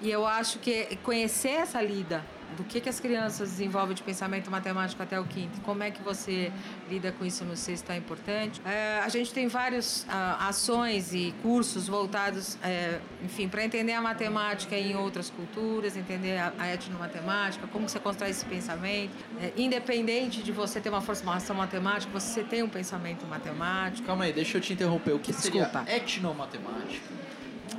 E 0.00 0.10
eu 0.10 0.26
acho 0.26 0.58
que 0.58 0.96
conhecer 1.02 1.50
essa 1.50 1.82
lida 1.82 2.24
do 2.56 2.64
que, 2.64 2.80
que 2.80 2.88
as 2.88 3.00
crianças 3.00 3.50
desenvolvem 3.50 3.94
de 3.94 4.02
pensamento 4.02 4.50
matemático 4.50 5.02
até 5.02 5.18
o 5.18 5.24
quinto, 5.24 5.60
como 5.62 5.82
é 5.82 5.90
que 5.90 6.02
você 6.02 6.52
lida 6.88 7.12
com 7.12 7.24
isso 7.24 7.44
no 7.44 7.56
sexto 7.56 7.90
é 7.90 7.96
importante. 7.96 8.60
É, 8.64 9.00
a 9.00 9.08
gente 9.08 9.32
tem 9.32 9.48
várias 9.48 10.06
ah, 10.08 10.48
ações 10.48 11.12
e 11.12 11.34
cursos 11.42 11.88
voltados, 11.88 12.58
é, 12.62 13.00
enfim, 13.24 13.48
para 13.48 13.64
entender 13.64 13.92
a 13.92 14.00
matemática 14.00 14.76
em 14.76 14.96
outras 14.96 15.30
culturas, 15.30 15.96
entender 15.96 16.38
a, 16.38 16.52
a 16.58 16.74
etnomatemática, 16.74 17.66
como 17.68 17.88
você 17.88 17.98
constrói 17.98 18.30
esse 18.30 18.44
pensamento. 18.44 19.12
É, 19.40 19.52
independente 19.56 20.42
de 20.42 20.52
você 20.52 20.80
ter 20.80 20.88
uma 20.88 21.00
formação 21.00 21.56
matemática, 21.56 22.12
você 22.12 22.42
tem 22.42 22.62
um 22.62 22.68
pensamento 22.68 23.26
matemático. 23.26 24.06
Calma 24.06 24.24
aí, 24.24 24.32
deixa 24.32 24.58
eu 24.58 24.60
te 24.60 24.72
interromper. 24.72 25.12
O 25.12 25.18
que 25.18 25.32
Desculpa. 25.32 25.84
seria 25.84 25.96
etnomatemática? 25.96 27.20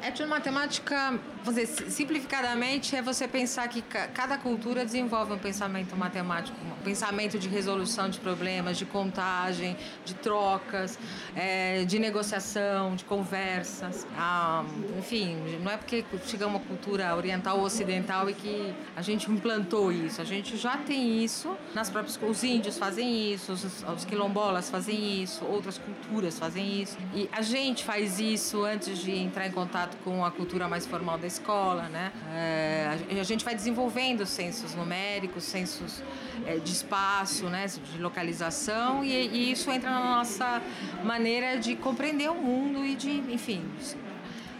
Etnomatemática, 0.03 1.19
dizer, 1.49 1.67
simplificadamente, 1.89 2.95
é 2.95 3.01
você 3.01 3.27
pensar 3.27 3.67
que 3.67 3.81
cada 3.81 4.37
cultura 4.37 4.85
desenvolve 4.85 5.33
um 5.33 5.39
pensamento 5.39 5.95
matemático, 5.95 6.57
um 6.63 6.83
pensamento 6.83 7.39
de 7.39 7.49
resolução 7.49 8.09
de 8.09 8.19
problemas, 8.19 8.77
de 8.77 8.85
contagem, 8.85 9.75
de 10.05 10.13
trocas, 10.13 10.99
é, 11.35 11.83
de 11.85 11.97
negociação, 11.97 12.95
de 12.95 13.03
conversas. 13.05 14.05
Ah, 14.17 14.63
enfim, 14.97 15.35
não 15.63 15.71
é 15.71 15.77
porque 15.77 16.05
chega 16.25 16.45
uma 16.45 16.59
cultura 16.59 17.15
oriental 17.15 17.57
ou 17.59 17.65
ocidental 17.65 18.29
e 18.29 18.33
que 18.33 18.73
a 18.95 19.01
gente 19.01 19.29
implantou 19.31 19.91
isso. 19.91 20.21
A 20.21 20.25
gente 20.25 20.57
já 20.57 20.77
tem 20.77 21.23
isso 21.23 21.57
nas 21.73 21.89
próprias... 21.89 22.19
Os 22.21 22.43
índios 22.43 22.77
fazem 22.77 23.33
isso, 23.33 23.53
os, 23.53 23.63
os 23.83 24.05
quilombolas 24.05 24.69
fazem 24.69 25.23
isso, 25.23 25.43
outras 25.45 25.77
culturas 25.77 26.37
fazem 26.37 26.81
isso. 26.81 26.97
E 27.15 27.29
a 27.31 27.41
gente 27.41 27.83
faz 27.83 28.19
isso 28.19 28.63
antes 28.63 28.99
de 28.99 29.11
entrar 29.11 29.47
em 29.47 29.51
contato 29.51 29.97
com 30.03 30.23
a 30.23 30.31
cultura 30.31 30.67
mais 30.67 30.85
formal 30.85 31.17
da 31.17 31.30
escola, 31.31 31.89
né? 31.89 32.11
É, 32.33 33.19
a 33.19 33.23
gente 33.23 33.43
vai 33.43 33.55
desenvolvendo 33.55 34.25
sensos 34.25 34.75
numéricos, 34.75 35.43
sensos 35.43 36.03
é, 36.45 36.57
de 36.57 36.71
espaço, 36.71 37.45
né? 37.45 37.65
De 37.67 38.01
localização 38.01 39.03
e, 39.03 39.11
e, 39.11 39.51
isso 39.51 39.71
entra 39.71 39.89
na 39.89 40.17
nossa 40.17 40.61
maneira 41.03 41.57
de 41.57 41.75
compreender 41.75 42.29
o 42.29 42.35
mundo 42.35 42.85
e 42.85 42.95
de, 42.95 43.11
enfim, 43.31 43.63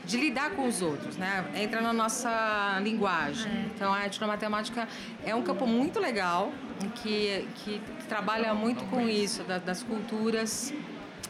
de 0.05 0.17
lidar 0.17 0.51
com 0.51 0.67
os 0.67 0.81
outros, 0.81 1.17
né? 1.17 1.45
Entra 1.55 1.81
na 1.81 1.93
nossa 1.93 2.79
linguagem. 2.81 3.51
É. 3.51 3.65
Então 3.73 3.93
a 3.93 4.05
etnomatemática 4.05 4.87
é 5.25 5.35
um 5.35 5.41
campo 5.41 5.67
muito 5.67 5.99
legal 5.99 6.51
que, 6.95 7.47
que 7.55 7.81
trabalha 8.07 8.53
muito 8.53 8.83
com 8.85 9.07
isso, 9.07 9.43
da, 9.43 9.57
das 9.57 9.83
culturas, 9.83 10.73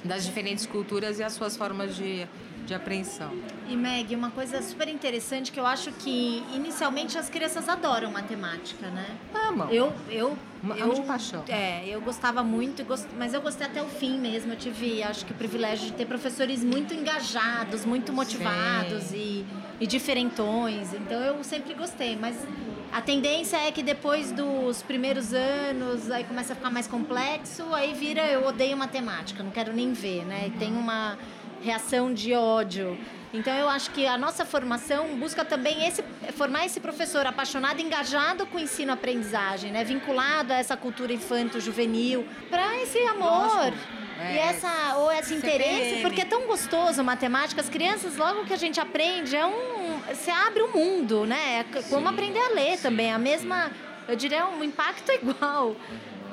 das 0.04 0.24
diferentes 0.26 0.66
culturas 0.66 1.20
e 1.20 1.24
as 1.24 1.34
suas 1.34 1.58
formas 1.58 1.96
de 1.96 2.28
de 2.66 2.74
apreensão. 2.74 3.32
E 3.68 3.76
Meg, 3.76 4.16
uma 4.16 4.32
coisa 4.32 4.62
super 4.62 4.88
interessante 4.88 5.52
que 5.52 5.60
eu 5.60 5.66
acho 5.66 5.92
que 5.92 6.44
inicialmente 6.54 7.18
as 7.18 7.30
crianças 7.30 7.68
adoram 7.68 8.12
matemática, 8.12 8.88
né? 8.90 9.06
Amam. 9.34 9.70
Eu, 9.70 9.94
eu, 10.10 10.38
eu 10.78 10.94
de 10.94 11.02
paixão. 11.02 11.44
É, 11.48 11.88
eu 11.88 12.02
gostava 12.02 12.44
muito, 12.44 12.86
mas 13.18 13.34
eu 13.34 13.42
gostei 13.42 13.68
até 13.68 13.82
o 13.82 13.88
fim 13.88 14.20
mesmo. 14.20 14.54
Eu 14.54 14.58
tive, 14.58 15.02
acho 15.04 15.26
que 15.26 15.32
o 15.32 15.36
privilégio 15.36 15.88
de 15.88 15.94
ter 15.94 16.06
professores 16.06 16.64
muito 16.64 16.94
engajados, 16.94 17.86
muito 17.86 18.14
motivados 18.14 19.12
e, 19.14 19.46
e 19.80 19.88
diferentões. 19.88 20.94
Então 20.94 21.20
eu 21.20 21.44
sempre 21.44 21.74
gostei, 21.74 22.16
mas 22.16 22.36
a 22.92 23.02
tendência 23.02 23.56
é 23.56 23.72
que 23.72 23.82
depois 23.82 24.32
dos 24.34 24.84
primeiros 24.84 25.34
anos, 25.34 26.12
aí 26.12 26.26
começa 26.26 26.52
a 26.52 26.56
ficar 26.56 26.70
mais 26.70 26.88
complexo, 26.88 27.64
aí 27.74 27.94
vira 27.94 28.22
eu 28.28 28.46
odeio 28.46 28.76
matemática, 28.76 29.42
não 29.42 29.52
quero 29.52 29.72
nem 29.72 29.94
ver, 29.94 30.26
né? 30.26 30.52
Tem 30.60 30.74
uma 30.74 31.18
reação 31.62 32.14
de 32.14 32.34
ódio. 32.34 32.98
Então 33.34 33.54
eu 33.54 33.70
acho 33.70 33.92
que 33.92 34.06
a 34.06 34.18
nossa 34.18 34.46
formação 34.46 35.16
busca 35.16 35.46
também 35.46 35.88
esse, 35.88 36.04
formar 36.34 36.66
esse 36.66 36.80
professor 36.80 37.26
apaixonado, 37.26 37.80
engajado 37.80 38.46
com 38.46 38.58
o 38.58 38.60
ensino-aprendizagem, 38.60 39.72
né? 39.72 39.84
vinculado 39.84 40.52
a 40.52 40.58
essa 40.58 40.76
cultura 40.76 41.14
infanto-juvenil, 41.14 42.26
para 42.50 42.78
esse 42.82 43.00
amor. 43.00 43.74
É, 44.20 44.36
e 44.36 44.38
essa 44.38 44.98
ou 44.98 45.12
esse 45.12 45.34
interesse, 45.34 46.02
porque 46.02 46.22
é 46.22 46.26
tão 46.26 46.46
gostoso 46.46 47.04
matemática, 47.04 47.62
as 47.62 47.70
crianças 47.70 48.18
logo 48.18 48.44
que 48.46 48.54
a 48.54 48.58
gente 48.58 48.80
aprende 48.80 49.36
é 49.36 49.46
um 49.46 50.00
você 50.08 50.30
abre 50.30 50.62
o 50.62 50.68
um 50.68 50.72
mundo, 50.74 51.26
né? 51.26 51.60
É 51.60 51.82
como 51.90 52.08
sim, 52.08 52.14
aprender 52.14 52.40
a 52.40 52.50
ler 52.50 52.78
sim. 52.78 52.84
também, 52.84 53.12
a 53.12 53.18
mesma, 53.18 53.72
eu 54.08 54.16
diria 54.16 54.46
um 54.48 54.64
impacto 54.64 55.12
igual. 55.14 55.76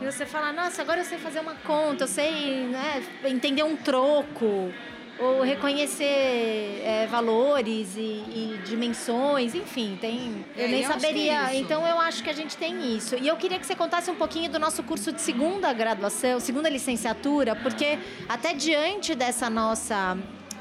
E 0.00 0.04
você 0.04 0.24
fala, 0.24 0.52
nossa, 0.52 0.80
agora 0.82 1.00
eu 1.00 1.04
sei 1.04 1.18
fazer 1.18 1.40
uma 1.40 1.54
conta, 1.54 2.04
eu 2.04 2.08
sei 2.08 2.66
né, 2.66 3.02
entender 3.24 3.64
um 3.64 3.76
troco 3.76 4.72
ou 5.18 5.42
reconhecer 5.42 6.80
é, 6.84 7.06
valores 7.10 7.96
e, 7.96 8.00
e, 8.00 8.60
dimensões, 8.64 9.54
enfim, 9.54 9.98
tem. 10.00 10.44
É, 10.56 10.64
eu 10.64 10.68
nem 10.68 10.84
saberia. 10.84 11.50
É 11.50 11.56
então 11.56 11.86
eu 11.86 12.00
acho 12.00 12.22
que 12.22 12.30
a 12.30 12.32
gente 12.32 12.56
tem 12.56 12.96
isso. 12.96 13.16
E 13.16 13.26
eu 13.26 13.36
queria 13.36 13.58
que 13.58 13.66
você 13.66 13.74
contasse 13.74 14.10
um 14.10 14.14
pouquinho 14.14 14.50
do 14.50 14.58
nosso 14.58 14.82
curso 14.82 15.12
de 15.12 15.20
segunda 15.20 15.72
graduação, 15.72 16.38
segunda 16.38 16.68
licenciatura, 16.68 17.56
porque 17.56 17.98
até 18.28 18.54
diante 18.54 19.14
dessa 19.14 19.50
nossa 19.50 20.16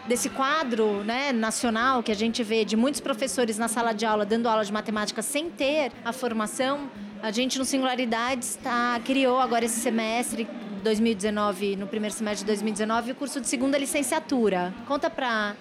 desse 0.08 0.30
quadro 0.30 1.04
né, 1.04 1.34
nacional 1.34 2.02
que 2.02 2.12
a 2.12 2.16
gente 2.16 2.42
vê 2.42 2.64
de 2.64 2.78
muitos 2.78 3.02
professores 3.02 3.58
na 3.58 3.68
sala 3.68 3.92
de 3.92 4.06
aula 4.06 4.26
dando 4.26 4.48
aula 4.48 4.64
de 4.64 4.72
matemática 4.72 5.22
sem 5.22 5.50
ter 5.50 5.92
a 6.06 6.14
formação, 6.14 6.90
a 7.22 7.30
gente 7.30 7.60
no 7.60 7.66
Singularidades 7.66 8.58
tá, 8.64 9.02
criou 9.04 9.38
agora 9.38 9.66
esse 9.66 9.82
semestre 9.82 10.48
2019, 10.88 11.76
no 11.76 11.86
primeiro 11.86 12.16
semestre 12.16 12.46
de 12.46 12.48
2019, 12.48 13.12
o 13.12 13.16
curso 13.16 13.42
de 13.42 13.48
segunda 13.48 13.78
licenciatura. 13.78 14.74
Conta 14.88 15.10
pra 15.10 15.56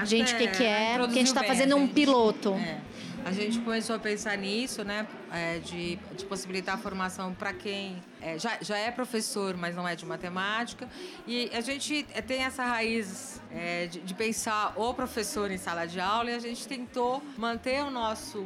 é, 0.00 0.06
gente 0.06 0.34
o 0.34 0.38
que, 0.38 0.46
que 0.48 0.64
é, 0.64 0.98
porque 0.98 1.14
a 1.14 1.18
gente 1.18 1.26
está 1.26 1.42
fazendo 1.42 1.76
um 1.76 1.88
piloto. 1.88 2.54
É. 2.54 2.80
A 3.24 3.32
gente 3.32 3.58
começou 3.58 3.96
a 3.96 3.98
pensar 3.98 4.38
nisso, 4.38 4.84
né? 4.84 5.06
É, 5.30 5.58
de, 5.58 5.96
de, 6.16 6.24
possibilitar 6.24 6.76
a 6.76 6.78
formação 6.78 7.34
para 7.34 7.52
quem 7.52 8.02
é, 8.22 8.38
já, 8.38 8.56
já 8.62 8.78
é 8.78 8.90
professor, 8.90 9.54
mas 9.54 9.74
não 9.76 9.86
é 9.86 9.94
de 9.94 10.06
matemática. 10.06 10.88
E 11.26 11.50
a 11.52 11.60
gente 11.60 12.06
é, 12.14 12.22
tem 12.22 12.44
essa 12.44 12.64
raiz 12.64 13.42
é, 13.52 13.86
de, 13.86 14.00
de, 14.00 14.14
pensar 14.14 14.72
o 14.76 14.94
professor 14.94 15.50
em 15.50 15.58
sala 15.58 15.84
de 15.84 16.00
aula 16.00 16.30
e 16.30 16.34
a 16.34 16.38
gente 16.38 16.66
tentou 16.66 17.22
manter 17.36 17.82
o 17.82 17.90
nosso, 17.90 18.42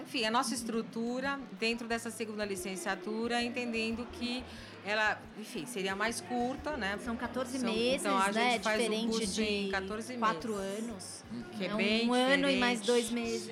enfim, 0.00 0.24
a 0.24 0.30
nossa 0.30 0.54
estrutura 0.54 1.38
dentro 1.58 1.86
dessa 1.86 2.10
segunda 2.10 2.44
licenciatura, 2.44 3.42
entendendo 3.42 4.06
que 4.12 4.42
ela, 4.84 5.20
enfim, 5.38 5.64
seria 5.64 5.94
mais 5.94 6.20
curta, 6.20 6.76
né? 6.76 6.98
São 7.04 7.16
14 7.16 7.58
São, 7.58 7.72
meses, 7.72 8.00
então, 8.00 8.18
a 8.18 8.32
né? 8.32 8.52
Gente 8.52 8.62
faz 8.62 8.80
Diferente 8.80 9.06
um 9.06 9.10
curso 9.10 9.34
de 9.34 9.68
14 9.70 10.14
4 10.14 10.54
anos. 10.54 11.24
Que 11.52 11.64
é, 11.64 11.66
é 11.68 11.74
bem 11.74 12.10
um 12.10 12.12
diferente. 12.12 12.32
ano 12.34 12.50
e 12.50 12.56
mais 12.58 12.80
dois 12.80 13.10
meses. 13.10 13.50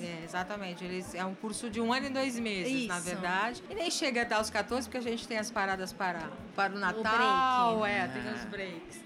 É, 0.00 0.24
exatamente. 0.24 0.84
Eles, 0.84 1.14
é 1.14 1.24
um 1.24 1.34
curso 1.34 1.68
de 1.68 1.80
um 1.80 1.92
ano 1.92 2.06
e 2.06 2.10
dois 2.10 2.38
meses, 2.38 2.72
Isso. 2.72 2.88
na 2.88 3.00
verdade. 3.00 3.62
E 3.68 3.74
nem 3.74 3.90
chega 3.90 4.22
até 4.22 4.40
os 4.40 4.50
14, 4.50 4.88
porque 4.88 4.98
a 4.98 5.02
gente 5.02 5.28
tem 5.28 5.38
as 5.38 5.50
paradas 5.50 5.92
para, 5.92 6.30
para 6.56 6.74
o 6.74 6.78
Natal, 6.78 7.78
o 7.78 7.86
é, 7.86 8.08
tem 8.08 8.32
os 8.32 8.44
breaks. 8.44 9.00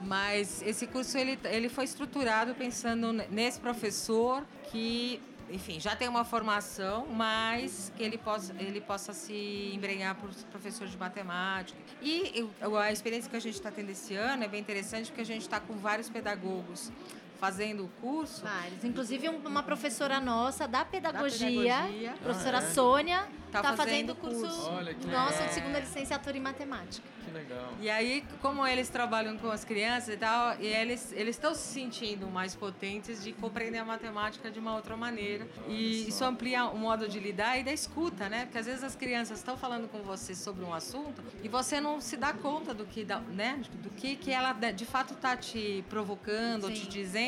Mas 0.00 0.62
esse 0.62 0.86
curso 0.86 1.16
ele, 1.16 1.38
ele 1.44 1.68
foi 1.68 1.84
estruturado 1.84 2.54
pensando 2.54 3.12
nesse 3.12 3.58
professor 3.58 4.44
que 4.70 5.20
enfim, 5.50 5.78
já 5.78 5.94
tem 5.94 6.08
uma 6.08 6.24
formação, 6.24 7.06
mas 7.06 7.92
que 7.96 8.02
ele 8.02 8.18
possa, 8.18 8.54
ele 8.58 8.80
possa 8.80 9.12
se 9.12 9.70
embrenhar 9.74 10.14
por 10.14 10.32
professor 10.50 10.86
de 10.86 10.96
matemática. 10.96 11.78
E 12.00 12.48
a 12.80 12.92
experiência 12.92 13.30
que 13.30 13.36
a 13.36 13.40
gente 13.40 13.54
está 13.54 13.70
tendo 13.70 13.90
esse 13.90 14.14
ano 14.14 14.44
é 14.44 14.48
bem 14.48 14.60
interessante 14.60 15.06
porque 15.06 15.20
a 15.20 15.26
gente 15.26 15.42
está 15.42 15.60
com 15.60 15.74
vários 15.74 16.08
pedagogos 16.08 16.90
fazendo 17.38 17.84
o 17.84 17.88
curso. 18.00 18.42
Vários. 18.42 18.84
Inclusive 18.84 19.28
uma 19.28 19.62
professora 19.62 20.20
nossa 20.20 20.66
da 20.66 20.84
pedagogia, 20.84 21.48
da 21.48 21.82
pedagogia. 21.82 22.14
professora 22.22 22.58
ah, 22.58 22.62
é? 22.62 22.70
Sônia, 22.70 23.28
está 23.46 23.62
tá 23.62 23.76
fazendo 23.76 24.10
o 24.10 24.16
curso, 24.16 24.40
curso. 24.40 24.70
Olha, 24.70 24.96
nosso 25.06 25.42
é. 25.42 25.46
de 25.46 25.54
segunda 25.54 25.78
licenciatura 25.78 26.36
em 26.36 26.40
matemática. 26.40 27.06
Que 27.24 27.30
legal. 27.30 27.72
E 27.80 27.88
aí, 27.88 28.24
como 28.40 28.66
eles 28.66 28.88
trabalham 28.88 29.36
com 29.38 29.50
as 29.50 29.64
crianças 29.64 30.14
e 30.14 30.16
tal, 30.16 30.56
e 30.60 30.66
eles 30.66 31.12
eles 31.12 31.36
estão 31.36 31.54
se 31.54 31.72
sentindo 31.72 32.26
mais 32.26 32.54
potentes 32.54 33.22
de 33.22 33.32
compreender 33.32 33.78
a 33.78 33.84
matemática 33.84 34.50
de 34.50 34.58
uma 34.58 34.74
outra 34.74 34.96
maneira. 34.96 35.46
E 35.68 36.08
isso 36.08 36.24
amplia 36.24 36.66
o 36.66 36.78
modo 36.78 37.08
de 37.08 37.18
lidar 37.18 37.58
e 37.58 37.62
da 37.62 37.72
escuta, 37.72 38.28
né? 38.28 38.44
Porque 38.44 38.58
às 38.58 38.66
vezes 38.66 38.82
as 38.82 38.96
crianças 38.96 39.38
estão 39.38 39.56
falando 39.56 39.88
com 39.88 40.02
você 40.02 40.34
sobre 40.34 40.64
um 40.64 40.74
assunto 40.74 41.22
e 41.42 41.48
você 41.48 41.80
não 41.80 42.00
se 42.00 42.16
dá 42.16 42.32
conta 42.32 42.74
do 42.74 42.84
que, 42.84 43.06
né? 43.30 43.60
Do 43.82 43.90
que 43.90 44.16
que 44.16 44.30
ela 44.30 44.52
de 44.52 44.84
fato 44.84 45.14
está 45.14 45.36
te 45.36 45.84
provocando 45.88 46.66
Sim. 46.66 46.68
ou 46.68 46.72
te 46.72 46.86
dizendo, 46.88 47.23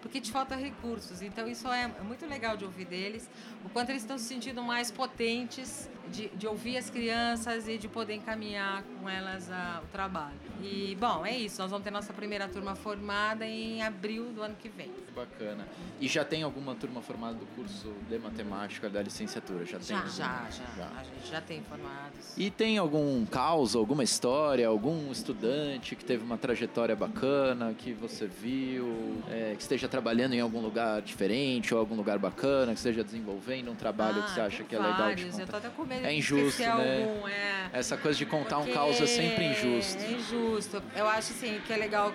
porque 0.00 0.20
te 0.20 0.30
falta 0.30 0.54
recursos. 0.56 1.22
Então 1.22 1.46
isso 1.48 1.68
é 1.68 1.88
muito 2.02 2.26
legal 2.26 2.56
de 2.56 2.64
ouvir 2.64 2.86
deles, 2.86 3.28
o 3.64 3.68
quanto 3.68 3.90
eles 3.90 4.02
estão 4.02 4.18
se 4.18 4.24
sentindo 4.24 4.62
mais 4.62 4.90
potentes 4.90 5.88
de, 6.10 6.28
de 6.28 6.46
ouvir 6.46 6.76
as 6.76 6.90
crianças 6.90 7.68
e 7.68 7.78
de 7.78 7.88
poder 7.88 8.14
encaminhar 8.14 8.82
com 8.82 9.08
elas 9.08 9.50
a, 9.50 9.80
o 9.82 9.86
trabalho. 9.88 10.34
E, 10.62 10.96
bom, 11.00 11.24
é 11.24 11.36
isso. 11.36 11.60
Nós 11.62 11.70
vamos 11.70 11.84
ter 11.84 11.90
nossa 11.90 12.12
primeira 12.12 12.48
turma 12.48 12.74
formada 12.74 13.46
em 13.46 13.82
abril 13.82 14.26
do 14.26 14.42
ano 14.42 14.54
que 14.56 14.68
vem. 14.68 14.90
Bacana. 15.14 15.66
E 16.00 16.06
já 16.06 16.24
tem 16.24 16.42
alguma 16.42 16.74
turma 16.74 17.00
formada 17.00 17.34
do 17.34 17.46
curso 17.56 17.92
de 18.08 18.18
matemática 18.18 18.88
da 18.88 19.02
licenciatura? 19.02 19.64
Já, 19.64 19.78
já 19.78 20.00
tem? 20.00 20.10
Já, 20.10 20.46
já, 20.50 20.64
já. 20.76 20.90
A 20.98 21.02
gente 21.02 21.30
já 21.30 21.40
tem 21.40 21.62
formados. 21.62 22.36
E 22.36 22.50
tem 22.50 22.78
algum 22.78 23.24
caos, 23.26 23.74
alguma 23.74 24.04
história, 24.04 24.66
algum 24.66 25.10
estudante 25.10 25.96
que 25.96 26.04
teve 26.04 26.24
uma 26.24 26.36
trajetória 26.36 26.94
bacana, 26.94 27.74
que 27.74 27.92
você 27.92 28.26
viu, 28.26 29.22
é, 29.30 29.54
que 29.56 29.62
esteja 29.62 29.88
trabalhando 29.88 30.34
em 30.34 30.40
algum 30.40 30.60
lugar 30.60 31.00
diferente 31.02 31.74
ou 31.74 31.80
algum 31.80 31.94
lugar 31.94 32.18
bacana, 32.18 32.72
que 32.72 32.78
esteja 32.78 33.02
desenvolvendo 33.02 33.70
um 33.70 33.74
trabalho 33.74 34.20
ah, 34.20 34.22
que 34.22 34.30
você 34.30 34.40
acha 34.40 34.64
que 34.64 34.74
é 34.74 34.78
legal 34.78 35.14
de 35.14 35.24
contar? 35.24 35.42
Eu 35.42 35.46
tô 35.46 35.56
até 35.56 35.68
com 35.70 35.84
medo 35.84 35.99
é 36.04 36.14
injusto, 36.14 36.62
né? 36.62 36.68
Algum, 36.68 37.28
é. 37.28 37.70
Essa 37.72 37.96
coisa 37.96 38.18
de 38.18 38.26
contar 38.26 38.56
Porque 38.56 38.70
um 38.70 38.74
caos 38.74 39.00
é 39.00 39.06
sempre 39.06 39.44
injusto. 39.44 40.02
É 40.02 40.10
injusto. 40.12 40.82
Eu 40.94 41.08
acho 41.08 41.32
assim 41.32 41.60
que 41.66 41.72
é 41.72 41.76
legal. 41.76 42.12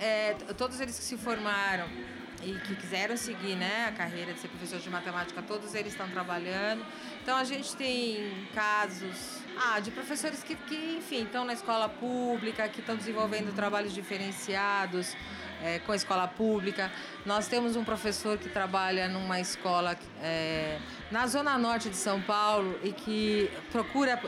É, 0.00 0.34
todos 0.56 0.80
eles 0.80 0.96
que 0.96 1.04
se 1.04 1.16
formaram 1.16 1.88
e 2.42 2.52
que 2.60 2.76
quiseram 2.76 3.16
seguir 3.16 3.56
né, 3.56 3.86
a 3.88 3.92
carreira 3.92 4.32
de 4.32 4.38
ser 4.38 4.48
professor 4.48 4.78
de 4.78 4.88
matemática, 4.88 5.42
todos 5.42 5.74
eles 5.74 5.92
estão 5.92 6.08
trabalhando. 6.08 6.84
Então 7.22 7.36
a 7.36 7.44
gente 7.44 7.74
tem 7.74 8.46
casos 8.54 9.40
ah, 9.56 9.80
de 9.80 9.90
professores 9.90 10.42
que, 10.42 10.54
que 10.54 10.96
enfim, 10.98 11.24
estão 11.24 11.44
na 11.44 11.52
escola 11.52 11.88
pública, 11.88 12.68
que 12.68 12.80
estão 12.80 12.96
desenvolvendo 12.96 13.52
trabalhos 13.54 13.92
diferenciados 13.92 15.16
é, 15.62 15.78
com 15.80 15.92
a 15.92 15.96
escola 15.96 16.26
pública. 16.28 16.90
Nós 17.24 17.48
temos 17.48 17.76
um 17.76 17.84
professor 17.84 18.38
que 18.38 18.48
trabalha 18.48 19.08
numa 19.08 19.40
escola 19.40 19.96
é, 20.22 20.78
na 21.10 21.26
zona 21.26 21.56
norte 21.58 21.88
de 21.88 21.96
São 21.96 22.20
Paulo 22.20 22.78
e 22.82 22.92
que 22.92 23.50
procura 23.70 24.20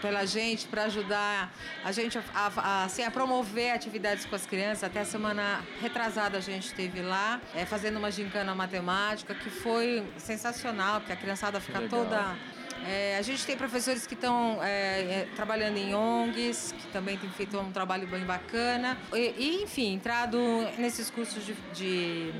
pela 0.00 0.24
gente 0.24 0.66
para 0.66 0.84
ajudar 0.84 1.52
a 1.84 1.92
gente 1.92 2.18
a, 2.18 2.22
a, 2.56 2.84
assim, 2.84 3.02
a, 3.02 3.10
promover 3.10 3.72
atividades 3.72 4.24
com 4.24 4.34
as 4.34 4.46
crianças. 4.46 4.84
Até 4.84 5.00
a 5.00 5.04
semana 5.04 5.62
retrasada 5.80 6.38
a 6.38 6.40
gente 6.40 6.66
esteve 6.66 7.02
lá 7.02 7.40
é, 7.54 7.66
fazendo 7.66 7.98
uma 7.98 8.10
gincana 8.10 8.54
matemática 8.54 9.34
que 9.34 9.50
foi 9.50 10.04
sensacional, 10.16 11.00
porque 11.00 11.12
a 11.12 11.16
criançada 11.16 11.60
fica 11.60 11.82
toda 11.88 12.36
é, 12.86 13.16
a 13.18 13.22
gente 13.22 13.46
tem 13.46 13.56
professores 13.56 14.06
que 14.06 14.14
estão 14.14 14.62
é, 14.62 15.00
é, 15.00 15.28
trabalhando 15.34 15.76
em 15.76 15.94
ONGs, 15.94 16.72
que 16.72 16.86
também 16.88 17.16
têm 17.16 17.30
feito 17.30 17.58
um 17.58 17.72
trabalho 17.72 18.06
bem 18.06 18.24
bacana. 18.24 18.98
E, 19.12 19.34
e 19.38 19.62
enfim, 19.62 19.94
entrado 19.94 20.38
nesses 20.78 21.10
cursos 21.10 21.44
de, 21.44 21.54
de 21.72 22.32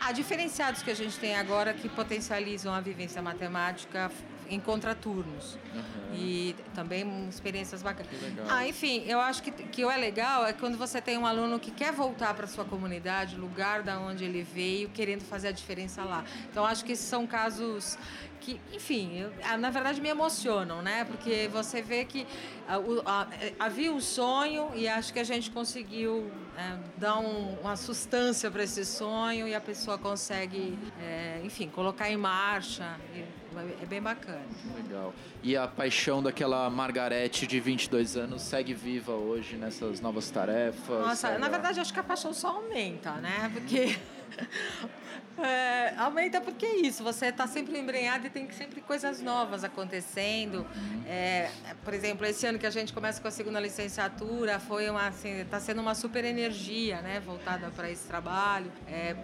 ah, 0.00 0.12
diferenciados 0.12 0.82
que 0.82 0.90
a 0.90 0.94
gente 0.94 1.18
tem 1.18 1.36
agora 1.36 1.72
que 1.72 1.88
potencializam 1.88 2.74
a 2.74 2.80
vivência 2.80 3.22
matemática 3.22 4.10
em 4.54 4.60
contraturnos. 4.60 5.58
Uhum. 5.74 6.14
E 6.14 6.56
também 6.74 7.28
experiências 7.28 7.82
bacanas. 7.82 8.10
Ah, 8.48 8.66
enfim, 8.66 9.04
eu 9.06 9.20
acho 9.20 9.42
que, 9.42 9.50
que 9.50 9.84
o 9.84 9.90
é 9.90 9.96
legal 9.96 10.46
é 10.46 10.52
quando 10.52 10.78
você 10.78 11.00
tem 11.00 11.18
um 11.18 11.26
aluno 11.26 11.58
que 11.58 11.70
quer 11.70 11.92
voltar 11.92 12.34
para 12.34 12.46
sua 12.46 12.64
comunidade, 12.64 13.36
lugar 13.36 13.82
da 13.82 13.98
onde 13.98 14.24
ele 14.24 14.42
veio, 14.42 14.88
querendo 14.90 15.22
fazer 15.22 15.48
a 15.48 15.52
diferença 15.52 16.04
lá. 16.04 16.24
Então, 16.50 16.64
acho 16.64 16.84
que 16.84 16.92
esses 16.92 17.06
são 17.06 17.26
casos 17.26 17.98
que, 18.40 18.60
enfim, 18.72 19.18
eu, 19.18 19.32
ah, 19.42 19.56
na 19.56 19.70
verdade 19.70 20.00
me 20.00 20.08
emocionam, 20.08 20.82
né? 20.82 21.04
Porque 21.04 21.48
você 21.50 21.80
vê 21.80 22.04
que 22.04 22.26
a, 22.68 22.76
a, 23.06 23.26
havia 23.58 23.90
um 23.90 24.00
sonho 24.00 24.70
e 24.74 24.86
acho 24.86 25.12
que 25.12 25.18
a 25.18 25.24
gente 25.24 25.50
conseguiu 25.50 26.30
é, 26.56 26.76
dar 26.98 27.18
um, 27.18 27.54
uma 27.60 27.74
sustância 27.74 28.50
para 28.50 28.62
esse 28.62 28.84
sonho 28.84 29.48
e 29.48 29.54
a 29.54 29.60
pessoa 29.60 29.96
consegue, 29.96 30.78
é, 31.00 31.40
enfim, 31.42 31.68
colocar 31.68 32.10
em 32.10 32.16
marcha. 32.18 32.96
É 33.82 33.86
bem 33.86 34.00
bacana. 34.00 34.42
Legal. 34.76 35.14
E 35.42 35.56
a 35.56 35.66
paixão 35.66 36.22
daquela 36.22 36.68
Margarete 36.70 37.46
de 37.46 37.60
22 37.60 38.16
anos 38.16 38.42
segue 38.42 38.74
viva 38.74 39.12
hoje 39.12 39.56
nessas 39.56 40.00
novas 40.00 40.30
tarefas? 40.30 41.06
Nossa, 41.06 41.38
na 41.38 41.48
verdade 41.48 41.80
acho 41.80 41.92
que 41.92 42.00
a 42.00 42.04
paixão 42.04 42.32
só 42.32 42.48
aumenta, 42.56 43.12
né? 43.12 43.50
Porque 43.52 43.96
É, 45.36 45.94
aumenta 45.96 46.40
porque 46.40 46.64
é 46.64 46.76
isso, 46.76 47.02
você 47.02 47.26
está 47.26 47.46
sempre 47.46 47.76
embrenhado 47.78 48.26
e 48.26 48.30
tem 48.30 48.48
sempre 48.52 48.80
coisas 48.80 49.20
novas 49.20 49.64
acontecendo. 49.64 50.58
Uhum. 50.58 51.02
É, 51.06 51.50
por 51.82 51.92
exemplo, 51.92 52.24
esse 52.24 52.46
ano 52.46 52.58
que 52.58 52.66
a 52.66 52.70
gente 52.70 52.92
começa 52.92 53.20
com 53.20 53.26
a 53.26 53.30
segunda 53.30 53.58
licenciatura, 53.58 54.60
foi 54.60 54.88
uma 54.88 55.08
assim, 55.08 55.40
está 55.40 55.58
sendo 55.58 55.80
uma 55.80 55.94
super 55.94 56.24
energia, 56.24 57.00
né, 57.00 57.20
voltada 57.20 57.70
para 57.70 57.90
esse 57.90 58.06
trabalho. 58.06 58.70
É, 58.86 59.16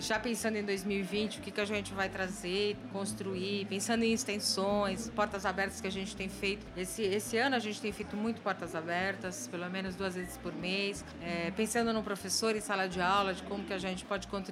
já 0.00 0.18
pensando 0.18 0.56
em 0.56 0.64
2020, 0.64 1.38
o 1.38 1.42
que, 1.42 1.50
que 1.50 1.60
a 1.60 1.66
gente 1.66 1.92
vai 1.92 2.08
trazer, 2.08 2.76
construir, 2.92 3.66
pensando 3.66 4.04
em 4.04 4.12
extensões, 4.12 5.10
portas 5.10 5.44
abertas 5.44 5.80
que 5.80 5.86
a 5.86 5.92
gente 5.92 6.16
tem 6.16 6.28
feito. 6.28 6.66
Esse, 6.76 7.02
esse 7.02 7.36
ano 7.36 7.56
a 7.56 7.58
gente 7.58 7.80
tem 7.80 7.92
feito 7.92 8.16
muito 8.16 8.40
portas 8.40 8.74
abertas, 8.74 9.46
pelo 9.48 9.68
menos 9.68 9.94
duas 9.94 10.14
vezes 10.14 10.38
por 10.38 10.54
mês, 10.54 11.04
é, 11.22 11.50
pensando 11.50 11.92
no 11.92 12.02
professor 12.02 12.56
em 12.56 12.60
sala 12.60 12.88
de 12.88 13.02
aula, 13.02 13.34
de 13.34 13.42
como 13.42 13.64
que 13.64 13.74
a 13.74 13.78
gente 13.78 14.04
pode 14.06 14.26
contribuir. 14.28 14.47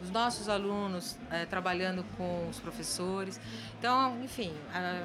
Os 0.00 0.10
nossos 0.10 0.48
alunos 0.48 1.16
é, 1.30 1.44
trabalhando 1.44 2.04
com 2.16 2.48
os 2.48 2.60
professores. 2.60 3.40
Então, 3.78 4.16
enfim. 4.22 4.52
A, 4.72 5.02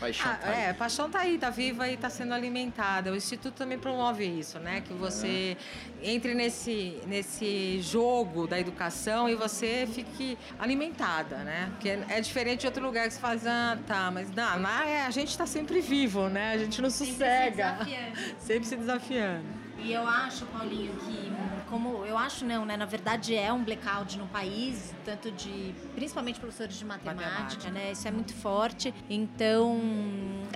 paixão 0.00 0.32
a, 0.32 0.34
tá 0.34 0.48
é, 0.48 0.70
a 0.70 0.74
paixão 0.74 1.06
está 1.06 1.20
aí, 1.20 1.34
está 1.36 1.50
viva 1.50 1.88
e 1.88 1.94
está 1.94 2.10
sendo 2.10 2.34
alimentada. 2.34 3.12
O 3.12 3.16
Instituto 3.16 3.54
também 3.54 3.78
promove 3.78 4.24
isso, 4.24 4.58
né? 4.58 4.80
Que 4.80 4.92
você 4.92 5.56
é. 6.02 6.12
entre 6.12 6.34
nesse, 6.34 7.00
nesse 7.06 7.80
jogo 7.80 8.46
da 8.46 8.58
educação 8.58 9.28
e 9.28 9.34
você 9.34 9.88
fique 9.92 10.36
alimentada, 10.58 11.38
né? 11.38 11.68
Porque 11.72 11.88
é 11.88 12.20
diferente 12.20 12.60
de 12.60 12.66
outro 12.66 12.84
lugar 12.84 13.06
que 13.06 13.14
você 13.14 13.20
faz, 13.20 13.46
ah, 13.46 13.78
tá, 13.86 14.10
mas 14.10 14.30
não, 14.30 14.60
lá 14.60 14.86
é, 14.86 15.06
a 15.06 15.10
gente 15.10 15.28
está 15.28 15.46
sempre 15.46 15.80
vivo, 15.80 16.28
né? 16.28 16.52
A 16.52 16.58
gente 16.58 16.80
não 16.82 16.90
sossega. 16.90 17.78
Sempre 17.82 17.84
se 17.84 17.96
desafiando. 17.96 18.40
Sempre 18.40 18.64
se 18.64 18.76
desafiando. 18.76 19.61
E 19.84 19.92
eu 19.92 20.06
acho, 20.06 20.46
Paulinho, 20.46 20.94
que 20.94 21.32
como 21.68 22.04
eu 22.04 22.16
acho 22.18 22.44
não, 22.44 22.64
né? 22.64 22.76
Na 22.76 22.84
verdade 22.84 23.34
é 23.34 23.52
um 23.52 23.64
blackout 23.64 24.18
no 24.18 24.26
país, 24.28 24.94
tanto 25.04 25.30
de 25.32 25.74
principalmente 25.94 26.38
professores 26.38 26.76
de 26.76 26.84
matemática, 26.84 27.30
matemática. 27.30 27.70
né? 27.70 27.92
Isso 27.92 28.06
é 28.06 28.10
muito 28.10 28.34
forte. 28.34 28.94
Então 29.08 29.80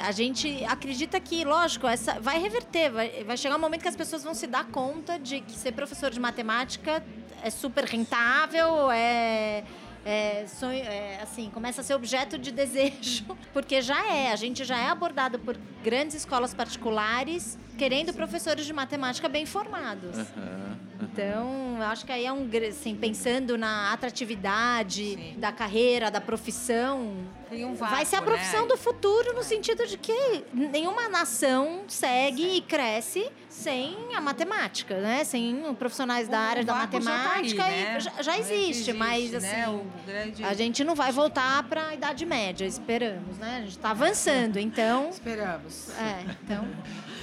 a 0.01 0.13
gente 0.13 0.65
acredita 0.65 1.19
que, 1.19 1.45
lógico, 1.45 1.87
essa 1.87 2.21
vai 2.21 2.39
reverter, 2.39 2.91
vai, 2.91 3.25
vai 3.25 3.37
chegar 3.37 3.57
um 3.57 3.61
momento 3.61 3.83
que 3.83 3.89
as 3.89 3.97
pessoas 3.97 4.23
vão 4.23 4.35
se 4.35 4.47
dar 4.47 4.67
conta 4.67 5.19
de 5.19 5.41
que 5.41 5.53
ser 5.53 5.73
professor 5.73 6.11
de 6.11 6.21
matemática 6.21 7.03
é 7.43 7.51
super 7.51 7.85
rentável, 7.85 8.91
é 8.91 9.65
é, 10.07 10.47
sonho, 10.47 10.85
é, 10.85 11.21
assim, 11.21 11.51
começa 11.51 11.81
a 11.81 11.85
ser 11.85 11.95
objeto 11.95 12.39
de 12.39 12.53
desejo, 12.53 13.25
porque 13.53 13.83
já 13.83 14.07
é, 14.07 14.31
a 14.31 14.37
gente 14.37 14.65
já 14.65 14.79
é 14.79 14.89
abordado 14.89 15.37
por 15.37 15.59
grandes 15.83 16.15
escolas 16.15 16.55
particulares 16.55 17.59
querendo 17.77 18.15
professores 18.15 18.65
de 18.65 18.73
matemática 18.73 19.29
bem 19.29 19.45
formados. 19.45 20.17
Uhum. 20.17 20.86
Então, 21.01 21.81
acho 21.83 22.07
que 22.07 22.13
aí 22.13 22.27
é 22.27 22.33
um, 22.33 22.49
assim, 22.69 22.95
pensando 22.95 23.57
na 23.59 23.93
atratividade 23.93 25.15
Sim. 25.15 25.35
da 25.39 25.53
carreira, 25.53 26.11
da 26.11 26.21
profissão, 26.21 27.15
um 27.53 27.75
vácuo, 27.75 27.95
vai 27.95 28.05
ser 28.05 28.17
a 28.17 28.23
profissão 28.23 28.63
né? 28.63 28.69
do 28.69 28.77
futuro 28.77 29.33
no 29.35 29.43
sentido 29.43 29.87
de 29.87 29.97
que 29.97 30.45
nenhuma 30.53 31.09
nação 31.09 31.83
segue 31.87 32.57
e 32.57 32.61
cresce 32.61 33.31
sem 33.49 33.97
a 34.15 34.21
matemática, 34.21 34.99
né? 35.01 35.25
Sem 35.25 35.75
profissionais 35.75 36.29
o, 36.29 36.31
da 36.31 36.39
área 36.39 36.65
da 36.65 36.75
matemática. 36.75 37.57
Já, 37.57 37.57
tá 37.57 37.65
aí, 37.65 37.85
né? 37.85 38.01
já, 38.01 38.23
já 38.23 38.39
existe, 38.39 38.71
existe, 38.71 38.93
mas 38.93 39.31
né? 39.31 39.65
assim, 39.65 39.91
grande... 40.07 40.45
a 40.45 40.55
gente 40.55 40.85
não 40.85 40.95
vai 40.95 41.13
voltar 41.13 41.63
para 41.65 41.89
a 41.89 41.95
Idade 41.95 42.27
Média, 42.27 42.65
esperamos, 42.65 43.39
né? 43.39 43.57
A 43.57 43.61
gente 43.61 43.71
está 43.71 43.91
avançando, 43.91 44.59
então. 44.59 45.09
Esperamos. 45.11 45.91
É, 45.99 46.25
então. 46.43 46.69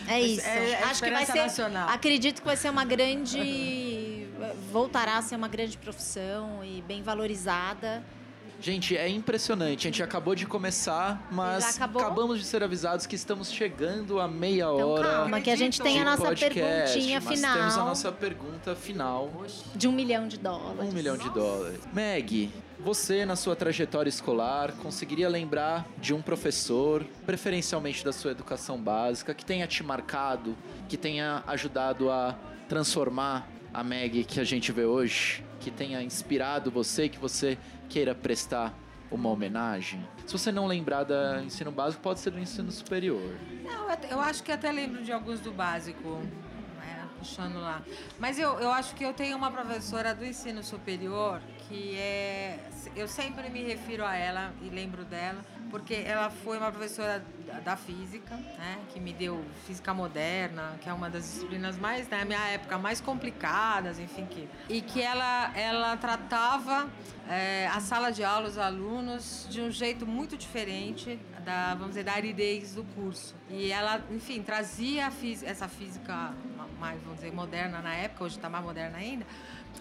É 0.08 0.22
isso. 0.22 0.46
É, 0.46 0.72
é 0.72 0.84
Acho 0.84 1.04
que 1.04 1.10
vai 1.10 1.26
ser. 1.26 1.44
Nacional. 1.44 1.90
Acredito 1.90 2.42
que 2.42 2.46
vai 2.46 2.58
ser 2.58 2.70
uma 2.70 2.86
grande. 2.86 4.28
voltará 4.72 5.18
a 5.18 5.22
ser 5.22 5.36
uma 5.36 5.48
grande 5.48 5.78
profissão 5.78 6.64
e 6.64 6.82
bem 6.82 7.02
valorizada. 7.02 8.04
Gente, 8.64 8.96
é 8.96 9.10
impressionante. 9.10 9.86
A 9.86 9.92
gente 9.92 10.02
acabou 10.02 10.34
de 10.34 10.48
começar, 10.48 11.28
mas 11.30 11.82
acabamos 11.82 12.40
de 12.40 12.46
ser 12.46 12.64
avisados 12.64 13.06
que 13.06 13.14
estamos 13.14 13.52
chegando 13.52 14.22
a 14.22 14.28
meia 14.28 14.64
então, 14.64 14.90
hora. 14.90 15.10
Calma, 15.10 15.42
que 15.42 15.52
a 15.52 15.56
gente 15.58 15.82
tem 15.82 16.00
a 16.00 16.06
nossa 16.06 16.24
podcast, 16.24 16.54
perguntinha 16.54 17.20
mas 17.20 17.36
final. 17.36 17.58
Temos 17.58 17.78
a 17.78 17.84
nossa 17.84 18.10
pergunta 18.10 18.74
final. 18.74 19.44
De 19.76 19.86
um 19.86 19.92
milhão 19.92 20.30
de 20.30 20.38
dólares. 20.38 20.90
Um 20.90 20.94
milhão 20.94 21.18
de 21.18 21.30
dólares. 21.32 21.82
Meg, 21.92 22.50
você, 22.80 23.26
na 23.26 23.36
sua 23.36 23.54
trajetória 23.54 24.08
escolar, 24.08 24.72
conseguiria 24.82 25.28
lembrar 25.28 25.86
de 25.98 26.14
um 26.14 26.22
professor, 26.22 27.06
preferencialmente 27.26 28.02
da 28.02 28.14
sua 28.14 28.32
educação 28.32 28.78
básica, 28.78 29.34
que 29.34 29.44
tenha 29.44 29.68
te 29.68 29.84
marcado, 29.84 30.56
que 30.88 30.96
tenha 30.96 31.44
ajudado 31.48 32.10
a 32.10 32.34
transformar 32.70 33.46
a 33.74 33.84
Meg 33.84 34.24
que 34.24 34.40
a 34.40 34.44
gente 34.46 34.72
vê 34.72 34.86
hoje, 34.86 35.44
que 35.64 35.72
tenha 35.72 36.04
inspirado 36.04 36.70
você, 36.70 37.08
que 37.08 37.18
você 37.18 37.58
queira 37.88 38.14
prestar 38.14 38.74
uma 39.10 39.30
homenagem? 39.30 40.06
Se 40.28 40.34
você 40.34 40.52
não 40.52 40.68
lembrar 40.68 41.06
do 41.06 41.14
ensino 41.42 41.72
básico, 41.72 42.04
pode 42.04 42.20
ser 42.20 42.32
do 42.32 42.40
ensino 42.40 42.70
superior. 42.70 43.38
Não, 43.64 43.88
eu 44.10 44.20
acho 44.20 44.44
que 44.44 44.52
até 44.52 44.72
lembro 44.72 45.02
de 45.02 45.12
alguns 45.12 45.40
do 45.40 45.52
básico, 45.52 46.20
né, 46.78 47.08
puxando 47.18 47.62
lá. 47.62 47.82
Mas 48.20 48.38
eu, 48.38 48.60
eu 48.60 48.72
acho 48.72 48.94
que 48.94 49.06
eu 49.06 49.14
tenho 49.14 49.38
uma 49.38 49.50
professora 49.50 50.14
do 50.14 50.26
ensino 50.26 50.62
superior 50.62 51.42
que 51.74 51.98
é. 51.98 52.60
Eu 52.96 53.08
sempre 53.08 53.50
me 53.50 53.64
refiro 53.64 54.06
a 54.06 54.16
ela 54.16 54.54
e 54.62 54.70
lembro 54.70 55.04
dela, 55.04 55.44
porque 55.72 55.96
ela 55.96 56.30
foi 56.30 56.60
uma 56.60 56.72
professora 56.72 57.24
da 57.66 57.76
física, 57.76 58.36
né, 58.36 58.78
que 58.94 59.00
me 59.00 59.12
deu 59.12 59.44
física 59.66 59.94
moderna, 59.94 60.78
que 60.80 60.88
é 60.88 60.94
uma 60.94 61.10
das 61.10 61.24
disciplinas 61.24 61.78
mais, 61.78 62.08
na 62.08 62.24
minha 62.24 62.46
época, 62.50 62.78
mais 62.78 63.02
complicadas, 63.02 63.98
enfim, 63.98 64.26
que, 64.26 64.48
e 64.70 64.82
que 64.82 65.02
ela, 65.02 65.52
ela 65.58 65.98
tratava 65.98 66.88
é, 67.28 67.68
a 67.68 67.80
sala 67.80 68.12
de 68.12 68.24
aula, 68.24 68.48
os 68.48 68.58
alunos, 68.60 69.48
de 69.50 69.62
um 69.62 69.72
jeito 69.72 70.06
muito 70.06 70.38
diferente 70.38 71.20
da, 71.44 71.74
vamos 71.74 71.90
dizer, 71.90 72.04
da 72.04 72.14
aridez 72.14 72.76
do 72.76 72.84
curso. 72.96 73.36
E 73.50 73.72
ela, 73.72 74.04
enfim, 74.12 74.42
trazia 74.42 75.12
física, 75.12 75.50
essa 75.50 75.68
física 75.68 76.34
mais, 76.80 77.00
vamos 77.02 77.20
dizer, 77.20 77.32
moderna 77.32 77.82
na 77.82 77.94
época, 77.94 78.26
hoje 78.26 78.36
está 78.36 78.50
mais 78.50 78.64
moderna 78.64 78.98
ainda, 78.98 79.26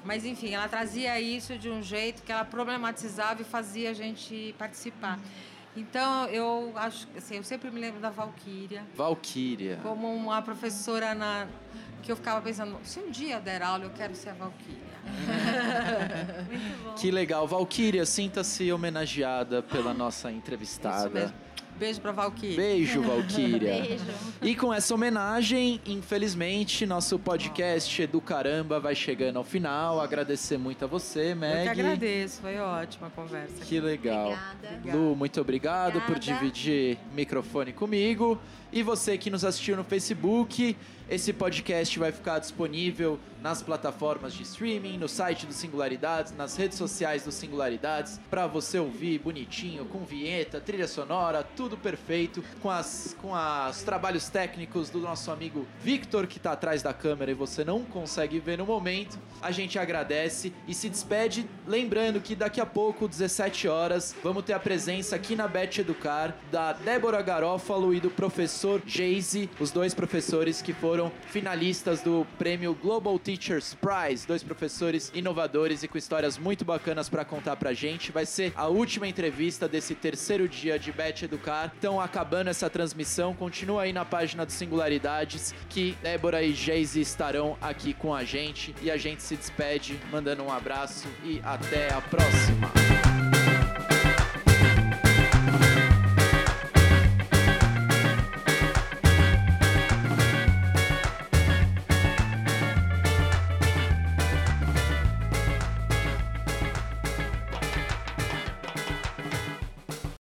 mas 0.04 0.24
enfim, 0.24 0.54
ela 0.54 0.68
trazia 0.68 1.20
isso 1.20 1.58
de 1.58 1.68
um 1.68 1.82
jeito 1.82 2.22
que 2.22 2.30
ela 2.30 2.44
problematizava 2.44 3.42
e 3.42 3.44
fazia 3.44 3.90
a 3.90 3.94
gente 3.94 4.54
participar. 4.58 5.18
Então, 5.76 6.26
eu 6.26 6.72
acho, 6.76 7.08
assim, 7.16 7.36
eu 7.36 7.42
sempre 7.42 7.70
me 7.70 7.80
lembro 7.80 7.98
da 7.98 8.10
Valquíria. 8.10 8.84
Valquíria. 8.94 9.80
Como 9.82 10.14
uma 10.14 10.42
professora 10.42 11.14
na 11.14 11.48
que 12.02 12.10
eu 12.10 12.16
ficava 12.16 12.40
pensando, 12.40 12.76
se 12.82 12.98
um 12.98 13.10
dia 13.10 13.36
eu 13.36 13.40
der 13.40 13.62
aula, 13.62 13.84
eu 13.84 13.90
quero 13.90 14.14
ser 14.14 14.30
a 14.30 14.34
Valquíria. 14.34 14.82
Muito 16.50 16.84
bom. 16.84 16.94
Que 16.94 17.10
legal. 17.10 17.46
Valquíria, 17.46 18.04
sinta-se 18.04 18.70
homenageada 18.72 19.62
pela 19.62 19.94
nossa 19.94 20.30
entrevistada. 20.30 21.06
Isso 21.06 21.14
mesmo. 21.14 21.51
Beijo 21.78 22.00
pra 22.00 22.12
Valkyria. 22.12 22.56
Beijo, 22.56 23.02
Valkyria. 23.02 23.82
Beijo. 23.82 24.04
E 24.40 24.54
com 24.54 24.72
essa 24.72 24.94
homenagem, 24.94 25.80
infelizmente, 25.86 26.86
nosso 26.86 27.18
podcast 27.18 28.06
do 28.06 28.20
Caramba 28.20 28.78
vai 28.78 28.94
chegando 28.94 29.36
ao 29.38 29.44
final. 29.44 30.00
Agradecer 30.00 30.58
muito 30.58 30.84
a 30.84 30.88
você, 30.88 31.34
Meg. 31.34 31.66
Eu 31.68 31.74
que 31.74 31.80
agradeço, 31.80 32.40
foi 32.40 32.58
ótima 32.58 33.08
a 33.08 33.10
conversa. 33.10 33.64
Que 33.64 33.80
legal. 33.80 34.36
Obrigada. 34.58 34.96
Lu, 34.96 35.16
muito 35.16 35.40
obrigado 35.40 35.96
Obrigada. 35.96 36.12
por 36.12 36.18
dividir 36.20 36.98
microfone 37.14 37.72
comigo. 37.72 38.38
E 38.72 38.82
você 38.82 39.18
que 39.18 39.28
nos 39.28 39.44
assistiu 39.44 39.76
no 39.76 39.84
Facebook, 39.84 40.76
esse 41.08 41.32
podcast 41.32 41.98
vai 41.98 42.12
ficar 42.12 42.38
disponível 42.38 43.18
nas 43.42 43.60
plataformas 43.60 44.32
de 44.32 44.44
streaming, 44.44 44.96
no 44.96 45.08
site 45.08 45.46
do 45.46 45.52
Singularidades, 45.52 46.32
nas 46.36 46.56
redes 46.56 46.78
sociais 46.78 47.24
do 47.24 47.32
Singularidades, 47.32 48.20
para 48.30 48.46
você 48.46 48.78
ouvir 48.78 49.18
bonitinho, 49.18 49.84
com 49.86 50.04
vinheta, 50.04 50.60
trilha 50.60 50.86
sonora, 50.86 51.42
tudo 51.56 51.76
perfeito, 51.76 52.42
com, 52.60 52.70
as, 52.70 53.16
com 53.20 53.32
os 53.32 53.82
trabalhos 53.82 54.28
técnicos 54.28 54.90
do 54.90 55.00
nosso 55.00 55.30
amigo 55.32 55.66
Victor, 55.82 56.28
que 56.28 56.38
tá 56.38 56.52
atrás 56.52 56.82
da 56.82 56.94
câmera 56.94 57.32
e 57.32 57.34
você 57.34 57.64
não 57.64 57.82
consegue 57.82 58.38
ver 58.38 58.58
no 58.58 58.64
momento. 58.64 59.18
A 59.40 59.50
gente 59.50 59.76
agradece 59.78 60.52
e 60.68 60.72
se 60.74 60.88
despede, 60.88 61.44
lembrando 61.66 62.20
que 62.20 62.36
daqui 62.36 62.60
a 62.60 62.66
pouco, 62.66 63.08
17 63.08 63.66
horas, 63.66 64.14
vamos 64.22 64.44
ter 64.44 64.52
a 64.52 64.60
presença 64.60 65.16
aqui 65.16 65.34
na 65.34 65.48
Bet 65.48 65.80
Educar 65.80 66.36
da 66.52 66.72
Débora 66.72 67.20
Garófalo 67.20 67.92
e 67.92 67.98
do 67.98 68.08
professor 68.08 68.80
Jayce, 68.86 69.50
os 69.58 69.72
dois 69.72 69.94
professores 69.94 70.62
que 70.62 70.72
foram 70.72 70.91
finalistas 71.28 72.00
do 72.00 72.26
prêmio 72.38 72.74
Global 72.74 73.18
Teachers 73.18 73.74
Prize, 73.74 74.26
dois 74.26 74.42
professores 74.42 75.10
inovadores 75.14 75.82
e 75.82 75.88
com 75.88 75.96
histórias 75.96 76.36
muito 76.36 76.64
bacanas 76.64 77.08
para 77.08 77.24
contar 77.24 77.56
pra 77.56 77.72
gente. 77.72 78.12
Vai 78.12 78.26
ser 78.26 78.52
a 78.54 78.66
última 78.66 79.08
entrevista 79.08 79.68
desse 79.68 79.94
terceiro 79.94 80.48
dia 80.48 80.78
de 80.78 80.92
Bet 80.92 81.24
Educar. 81.24 81.72
Então, 81.78 82.00
acabando 82.00 82.48
essa 82.48 82.68
transmissão, 82.68 83.34
continua 83.34 83.82
aí 83.82 83.92
na 83.92 84.04
página 84.04 84.44
do 84.44 84.52
Singularidades 84.52 85.54
que 85.68 85.96
Débora 86.02 86.42
e 86.42 86.52
Jayce 86.52 87.00
estarão 87.00 87.56
aqui 87.60 87.94
com 87.94 88.14
a 88.14 88.24
gente 88.24 88.74
e 88.82 88.90
a 88.90 88.96
gente 88.96 89.22
se 89.22 89.36
despede, 89.36 89.98
mandando 90.10 90.42
um 90.42 90.52
abraço 90.52 91.08
e 91.24 91.40
até 91.44 91.92
a 91.92 92.00
próxima. 92.00 92.70